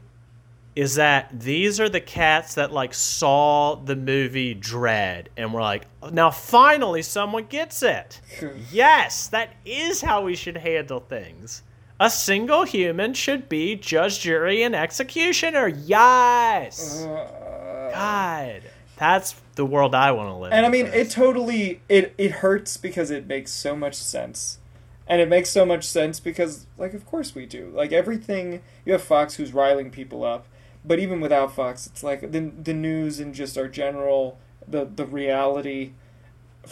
[0.75, 5.85] is that these are the cats that like saw the movie Dredd and were like,
[6.11, 8.21] now finally someone gets it.
[8.71, 11.63] yes, that is how we should handle things.
[11.99, 15.67] A single human should be judge, jury, and executioner.
[15.67, 17.03] Yes.
[17.03, 18.63] Uh, God,
[18.97, 20.53] that's the world I want to live.
[20.53, 21.07] And I mean, Chris.
[21.07, 24.59] it totally it it hurts because it makes so much sense.
[25.05, 27.71] And it makes so much sense because like of course we do.
[27.73, 30.47] Like everything you have Fox who's riling people up,
[30.85, 34.37] but even without Fox, it's like the the news and just our general
[34.67, 35.91] the the reality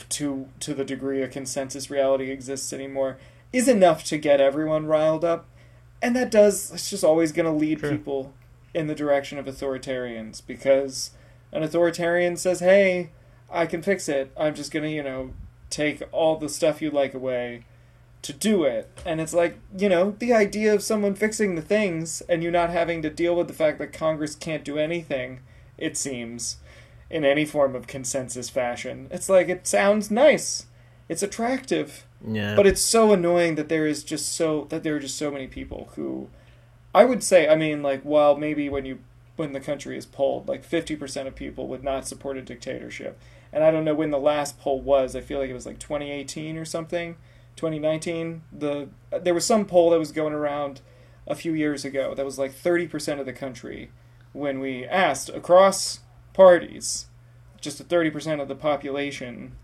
[0.09, 3.17] to to the degree a consensus reality exists anymore
[3.51, 5.45] is enough to get everyone riled up.
[6.01, 7.91] And that does it's just always going to lead True.
[7.91, 8.33] people
[8.73, 11.11] in the direction of authoritarians because
[11.51, 13.11] an authoritarian says, "Hey,
[13.49, 14.31] I can fix it.
[14.37, 15.33] I'm just gonna, you know,
[15.69, 17.65] take all the stuff you like away
[18.21, 18.89] to do it.
[19.05, 22.69] And it's like, you know, the idea of someone fixing the things and you not
[22.69, 25.39] having to deal with the fact that Congress can't do anything,
[25.77, 26.57] it seems,
[27.09, 29.07] in any form of consensus fashion.
[29.09, 30.67] It's like, it sounds nice.
[31.09, 32.05] It's attractive.
[32.25, 32.55] yeah.
[32.55, 35.47] But it's so annoying that there is just so that there are just so many
[35.47, 36.29] people who
[36.93, 38.99] I would say, I mean, like, while maybe when you
[39.41, 43.19] when the country is polled, like fifty percent of people would not support a dictatorship.
[43.51, 45.15] And I don't know when the last poll was.
[45.15, 47.15] I feel like it was like 2018 or something,
[47.55, 48.43] 2019.
[48.53, 50.81] The uh, there was some poll that was going around
[51.27, 53.89] a few years ago that was like 30 percent of the country
[54.31, 56.01] when we asked across
[56.33, 57.07] parties,
[57.59, 59.57] just a 30 percent of the population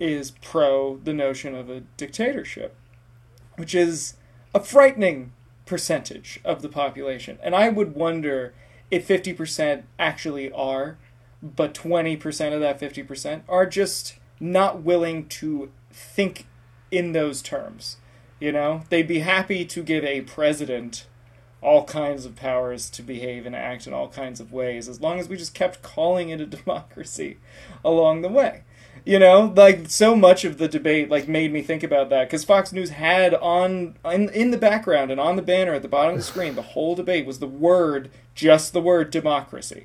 [0.00, 2.76] is pro the notion of a dictatorship,
[3.56, 4.14] which is
[4.54, 5.32] a frightening
[5.68, 7.38] percentage of the population.
[7.42, 8.54] And I would wonder
[8.90, 10.98] if 50% actually are,
[11.42, 16.46] but 20% of that 50% are just not willing to think
[16.90, 17.96] in those terms.
[18.40, 21.06] You know, they'd be happy to give a president
[21.60, 25.18] all kinds of powers to behave and act in all kinds of ways as long
[25.18, 27.36] as we just kept calling it a democracy
[27.84, 28.62] along the way
[29.04, 32.44] you know like so much of the debate like made me think about that because
[32.44, 36.12] fox news had on in, in the background and on the banner at the bottom
[36.12, 39.84] of the screen the whole debate was the word just the word democracy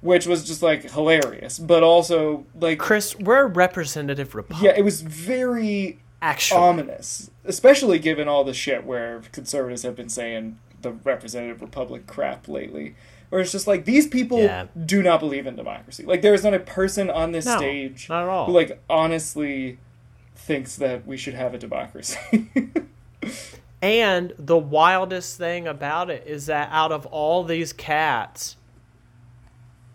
[0.00, 4.64] which was just like hilarious but also like Chris, we're a representative republic.
[4.64, 6.60] yeah it was very actually.
[6.60, 12.48] ominous, especially given all the shit where conservatives have been saying the representative republic crap
[12.48, 12.94] lately.
[13.32, 14.66] Where it's just like these people Yeah.
[14.84, 16.04] do not believe in democracy.
[16.04, 18.44] Like there is not a person on this No, stage not at all.
[18.44, 19.78] who like honestly
[20.36, 22.18] thinks that we should have a democracy.
[23.80, 28.56] And the wildest thing about it is that out of all these cats,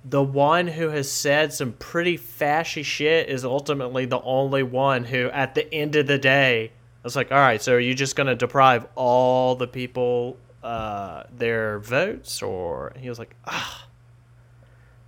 [0.03, 5.27] the one who has said some pretty fashy shit is ultimately the only one who,
[5.29, 6.71] at the end of the day,
[7.03, 11.23] was like, all right, so are you just going to deprive all the people uh,
[11.31, 13.87] their votes, or he was like, ah,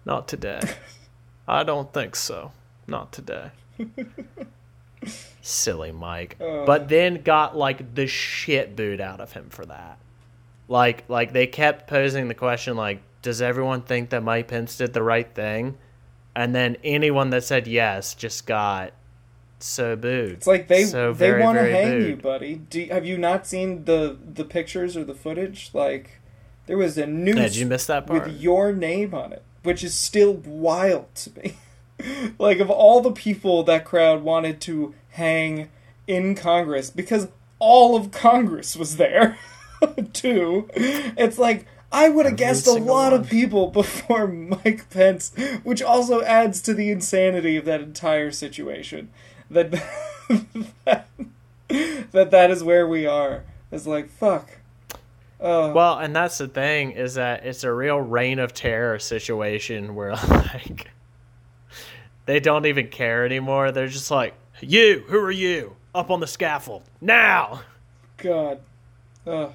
[0.05, 0.61] not today.
[1.47, 2.51] I don't think so.
[2.87, 3.51] Not today.
[5.41, 6.37] Silly Mike.
[6.39, 6.65] Uh.
[6.65, 9.97] but then got like the shit booed out of him for that.
[10.67, 14.93] Like like they kept posing the question like, does everyone think that Mike Pence did
[14.93, 15.77] the right thing?
[16.35, 18.93] And then anyone that said yes just got
[19.59, 20.31] so booed.
[20.31, 22.09] It's like they so they want to hang booed.
[22.09, 22.55] you, buddy.
[22.55, 25.71] Do, have you not seen the the pictures or the footage?
[25.73, 26.19] Like
[26.65, 28.25] there was a news did you miss that part?
[28.25, 31.57] with your name on it, which is still wild to me.
[32.39, 35.69] like of all the people that crowd wanted to hang
[36.07, 37.27] in Congress because
[37.59, 39.37] all of Congress was there
[40.13, 40.69] too.
[40.73, 43.21] It's like I would have guessed a lot one.
[43.21, 45.31] of people before Mike Pence,
[45.63, 49.09] which also adds to the insanity of that entire situation.
[49.51, 49.71] That
[50.85, 51.07] that
[52.11, 53.43] that, that is where we are.
[53.71, 54.49] It's like fuck.
[55.39, 59.95] Uh, Well, and that's the thing is that it's a real reign of terror situation
[59.95, 60.91] where like
[62.25, 63.71] they don't even care anymore.
[63.71, 65.75] They're just like, "You, who are you?
[65.95, 67.61] Up on the scaffold now!"
[68.17, 68.59] God.
[69.25, 69.49] Uh,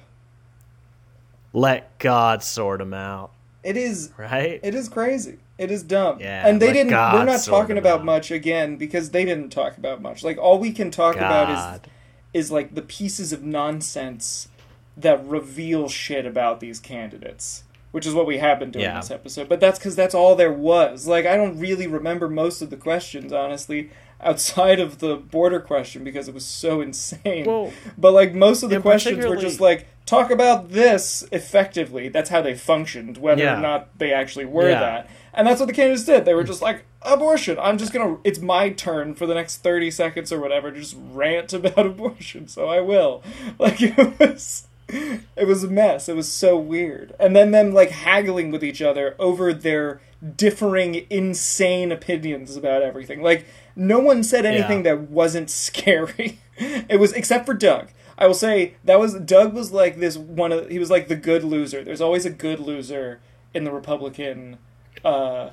[1.53, 3.31] Let God sort them out,
[3.63, 4.59] it is right?
[4.63, 5.37] It is crazy.
[5.57, 6.19] It is dumb.
[6.19, 6.89] Yeah, and they didn't.
[6.89, 8.05] God we're not talking about out.
[8.05, 10.23] much again because they didn't talk about much.
[10.23, 11.91] Like all we can talk about is
[12.33, 14.49] is like the pieces of nonsense
[14.97, 18.99] that reveal shit about these candidates, which is what we have been doing Yeah.
[18.99, 19.47] this episode.
[19.47, 21.07] But that's because that's all there was.
[21.07, 23.89] Like I don't really remember most of the questions, honestly,
[24.21, 27.45] outside of the border question because it was so insane.
[27.45, 32.09] Well, but like most of the and questions were just like talk about this effectively.
[32.09, 33.57] That's how they functioned, whether Yeah.
[33.57, 34.79] or not they actually were Yeah.
[34.79, 35.09] that.
[35.33, 36.25] And that's what the candidates did.
[36.25, 37.57] They were just like, abortion.
[37.59, 38.17] I'm just gonna.
[38.23, 42.47] It's my turn for the next thirty seconds or whatever to just rant about abortion.
[42.47, 43.21] So I will.
[43.59, 44.67] Like it was.
[44.87, 46.07] It was a mess.
[46.07, 47.15] It was so weird.
[47.19, 49.99] And then them like haggling with each other over their
[50.37, 53.21] differing, insane opinions about everything.
[53.23, 53.45] Like
[53.75, 54.95] no one said anything Yeah.
[54.95, 56.39] that wasn't scary.
[56.57, 57.89] It was except for Doug.
[58.17, 61.15] I will say that was Doug was like this one of he was like the
[61.15, 61.83] good loser.
[61.83, 63.19] There's always a good loser
[63.53, 64.57] in the Republican
[65.03, 65.51] uh,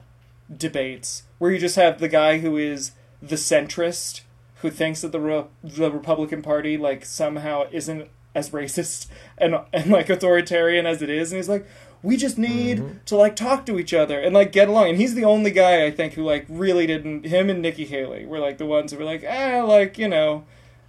[0.55, 4.23] debates where you just have the guy who is the centrist
[4.57, 9.09] who thinks that the Re- the Republican Party like somehow isn't as racist
[9.39, 11.67] and and like authoritarian as it is, and he's like,
[12.03, 14.91] we just need to like talk to each other and like get along.
[14.91, 17.27] And he's the only guy I think who like really didn't.
[17.27, 20.45] Him and Nikki Haley were like the ones who were like, ah, like you know.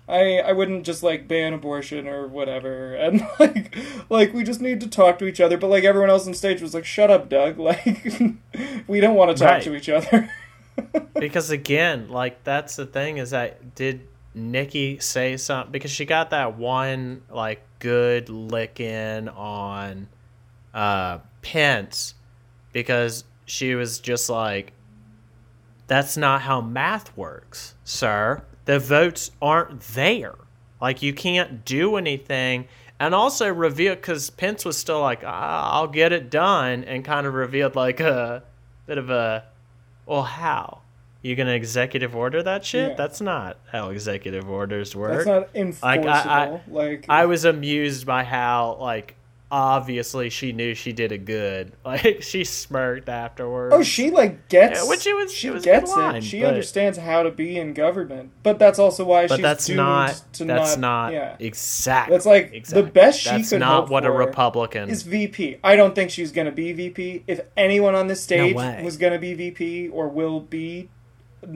[0.07, 3.75] I, I wouldn't just like ban abortion or whatever and like
[4.09, 6.61] like we just need to talk to each other but like everyone else on stage
[6.61, 8.03] was like shut up Doug like
[8.87, 9.63] we don't want to talk Right.
[9.63, 10.29] to each other
[11.19, 16.31] because again, like that's the thing is that did Nikki say something because she got
[16.31, 20.07] that one like good lick in on
[20.73, 22.15] uh Pence
[22.71, 24.73] because she was just like
[25.87, 28.43] that's not how math works, sir.
[28.65, 30.35] The votes aren't there.
[30.81, 32.67] Like you can't do anything.
[32.99, 37.27] And also reveal because Pence was still like, ah, I'll get it done, and kind
[37.27, 38.43] of revealed like a
[38.85, 39.43] bit of a,
[40.05, 40.79] well, how?
[41.21, 42.89] You gonna executive order that shit?
[42.91, 42.95] Yeah.
[42.95, 45.13] That's not how executive orders work.
[45.13, 49.15] that's not enforceable Like, I- I- like I was amused by how like
[49.53, 51.71] obviously she knew she did a good.
[51.85, 53.75] Like she smirked afterwards.
[53.75, 56.23] Oh, she like gets Yeah, which it was- she it was gets line, it.
[56.23, 59.69] She but- understands how to be in government, but that's also why but she's that's
[59.69, 61.35] not to that's not, not, yeah.
[61.39, 62.15] exactly.
[62.15, 64.89] That's like the best she That's could not what a Republican.
[64.89, 65.57] is VP.
[65.63, 67.25] I don't think she's going to be VP.
[67.27, 68.81] If anyone on this stage way.
[68.83, 70.89] was going to be VP or will be,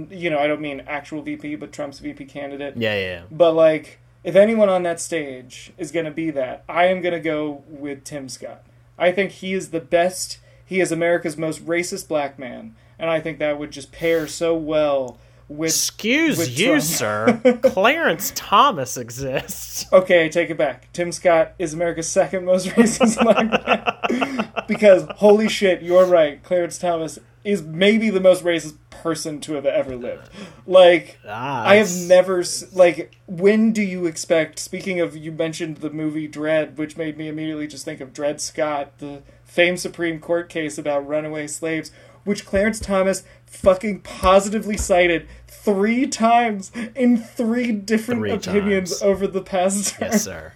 [0.10, 2.76] you know, I don't mean actual VP, but Trump's VP candidate.
[2.78, 3.22] yeah, yeah, yeah.
[3.32, 7.14] But like, if anyone on that stage is going to be that, I am going
[7.14, 8.62] to go with Tim Scott.
[9.00, 10.40] I think he is the best.
[10.66, 14.54] He is America's most racist black man, and I think that would just pair so
[14.54, 15.18] well
[15.48, 15.70] with.
[15.70, 17.40] Excuse with you, sir.
[17.64, 19.86] Clarence Thomas exists.
[19.94, 20.92] Okay, take it back.
[20.92, 24.52] Tim Scott is America's second most racist black man.
[24.68, 26.44] because holy shit, you're right.
[26.44, 30.30] Clarence Thomas is maybe the most racist person to have ever lived.
[30.66, 32.44] Like I have never
[32.74, 33.16] like.
[33.26, 34.60] When do you expect?
[34.60, 38.40] Speaking of, you mentioned the movie Dredd, which made me immediately just think of Dred
[38.42, 41.92] Scott, the famed Supreme Court case about runaway slaves,
[42.26, 49.02] which Clarence Thomas fucking positively cited three times in three different Three opinions times.
[49.02, 50.10] over the past term.
[50.12, 50.54] Yes, sir.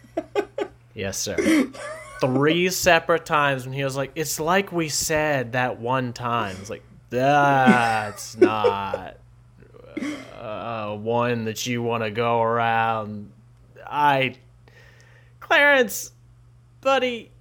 [0.93, 1.67] yes, sir.
[2.19, 6.69] Three separate times when he was like, "It's like we said that one time." It's
[6.69, 9.17] like that's not
[10.39, 13.31] uh, one that you want to go around.
[13.85, 14.35] I,
[15.41, 16.13] Clarence,
[16.79, 17.31] buddy,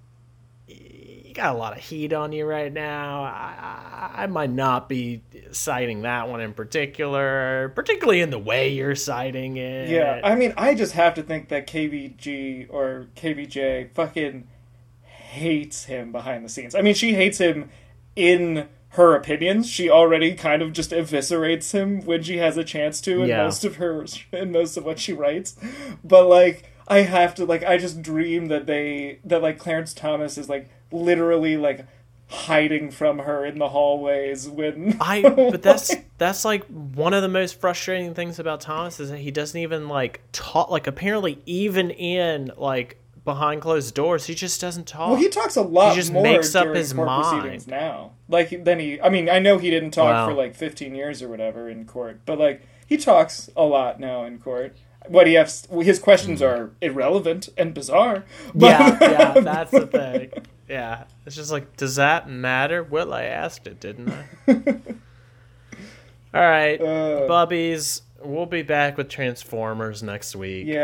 [0.67, 3.23] you got a lot of heat on you right now.
[3.23, 8.71] I, I, I might not be citing that one in particular, particularly in the way
[8.71, 9.89] you're citing it.
[9.89, 14.49] Yeah, I mean, I just have to think that KBG or KBJ fucking
[15.05, 16.75] hates him behind the scenes.
[16.75, 17.71] I mean, she hates him
[18.17, 19.69] in her opinions.
[19.71, 23.45] She already kind of just eviscerates him when she has a chance to in Yeah.
[23.45, 25.57] most of her in most of what she writes.
[26.05, 30.37] But like, I have to like, I just dream that they that like Clarence Thomas
[30.37, 31.87] is like literally like
[32.29, 37.29] hiding from her in the hallways when I but that's that's like one of the
[37.29, 41.91] most frustrating things about Thomas is that he doesn't even like talk like apparently even
[41.91, 45.11] in like behind closed doors he just doesn't talk.
[45.11, 47.41] Well, he talks a lot He just more makes up his court mind.
[47.43, 48.13] proceedings now.
[48.29, 50.29] Like then he, I mean, I know he didn't talk Wow.
[50.29, 54.25] for like 15 years or whatever in court, but like he talks a lot now
[54.25, 54.77] in court.
[55.09, 58.25] What he has, his questions are irrelevant and bizarre.
[58.55, 58.99] But, yeah,
[59.35, 60.31] yeah, that's the thing.
[60.69, 61.05] Yeah.
[61.27, 62.83] It's just like does that matter?
[62.83, 64.25] Well, I asked it, didn't I?
[66.33, 66.81] All right.
[66.81, 70.67] Uh, Bubbies, we'll be back with Transformers next week.
[70.67, 70.81] Yeah.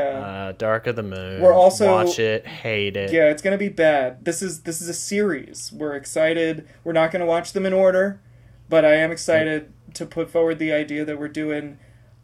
[0.49, 1.41] Uh, Dark of the Moon.
[1.41, 3.12] We're also- watch it, hate it.
[3.12, 4.24] yeah, it's gonna be bad.
[4.24, 5.72] This is this is a series.
[5.72, 6.66] We're excited.
[6.84, 8.20] We're not gonna watch them in order,
[8.68, 11.78] but I am excited to put forward the idea that we're doing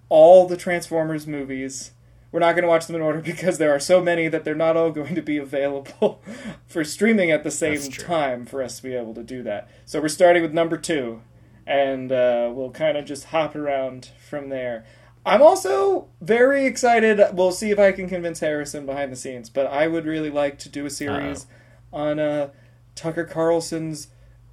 [0.08, 1.92] all the Transformers movies.
[2.30, 4.54] We're not going to watch them in order because there are so many that they're
[4.54, 6.22] not all going to be available
[6.66, 9.68] for streaming at the same time for us to be able to do that.
[9.86, 11.22] So we're starting with number two,
[11.66, 14.84] and uh, we'll kind of just hop around from there.
[15.24, 17.20] I'm also very excited.
[17.32, 20.58] We'll see if I can convince Harrison behind the scenes, but I would really like
[20.60, 21.46] to do a series
[21.92, 22.50] on uh,
[22.94, 24.08] Tucker Carlson's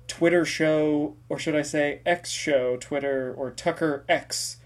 [0.08, 4.58] Twitter show, or should I say X show, Twitter, or Tucker X.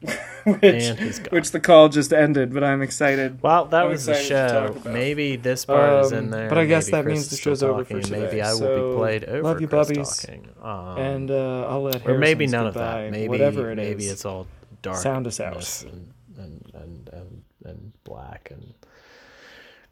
[0.44, 1.28] which, And he's gone.
[1.30, 3.40] which the call just ended, but I'm excited.
[3.42, 4.76] Well, that I'm was the show.
[4.84, 6.48] Maybe this part is in Um, there.
[6.50, 8.40] but I guess that Chris means the is still show's over for talking, Maybe today.
[8.42, 9.42] I will So, be played over.
[9.42, 10.20] love you, Chris bubbies.
[10.26, 10.48] talking.
[10.62, 13.10] Um, and uh, I'll let or maybe Harrison's none of goodbye, that.
[13.12, 14.12] Maybe whatever it maybe is.
[14.12, 14.46] it's all
[14.84, 14.98] dark.
[14.98, 15.84] Sound us out.
[15.84, 18.74] And, and, and, and, and black and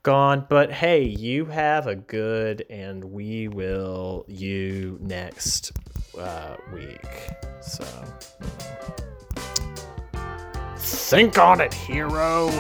[0.03, 0.47] gone.
[0.49, 5.73] But hey, you have a good, and we will you next
[6.19, 7.31] uh, week.
[7.61, 7.85] So
[10.79, 12.51] think on it, hero.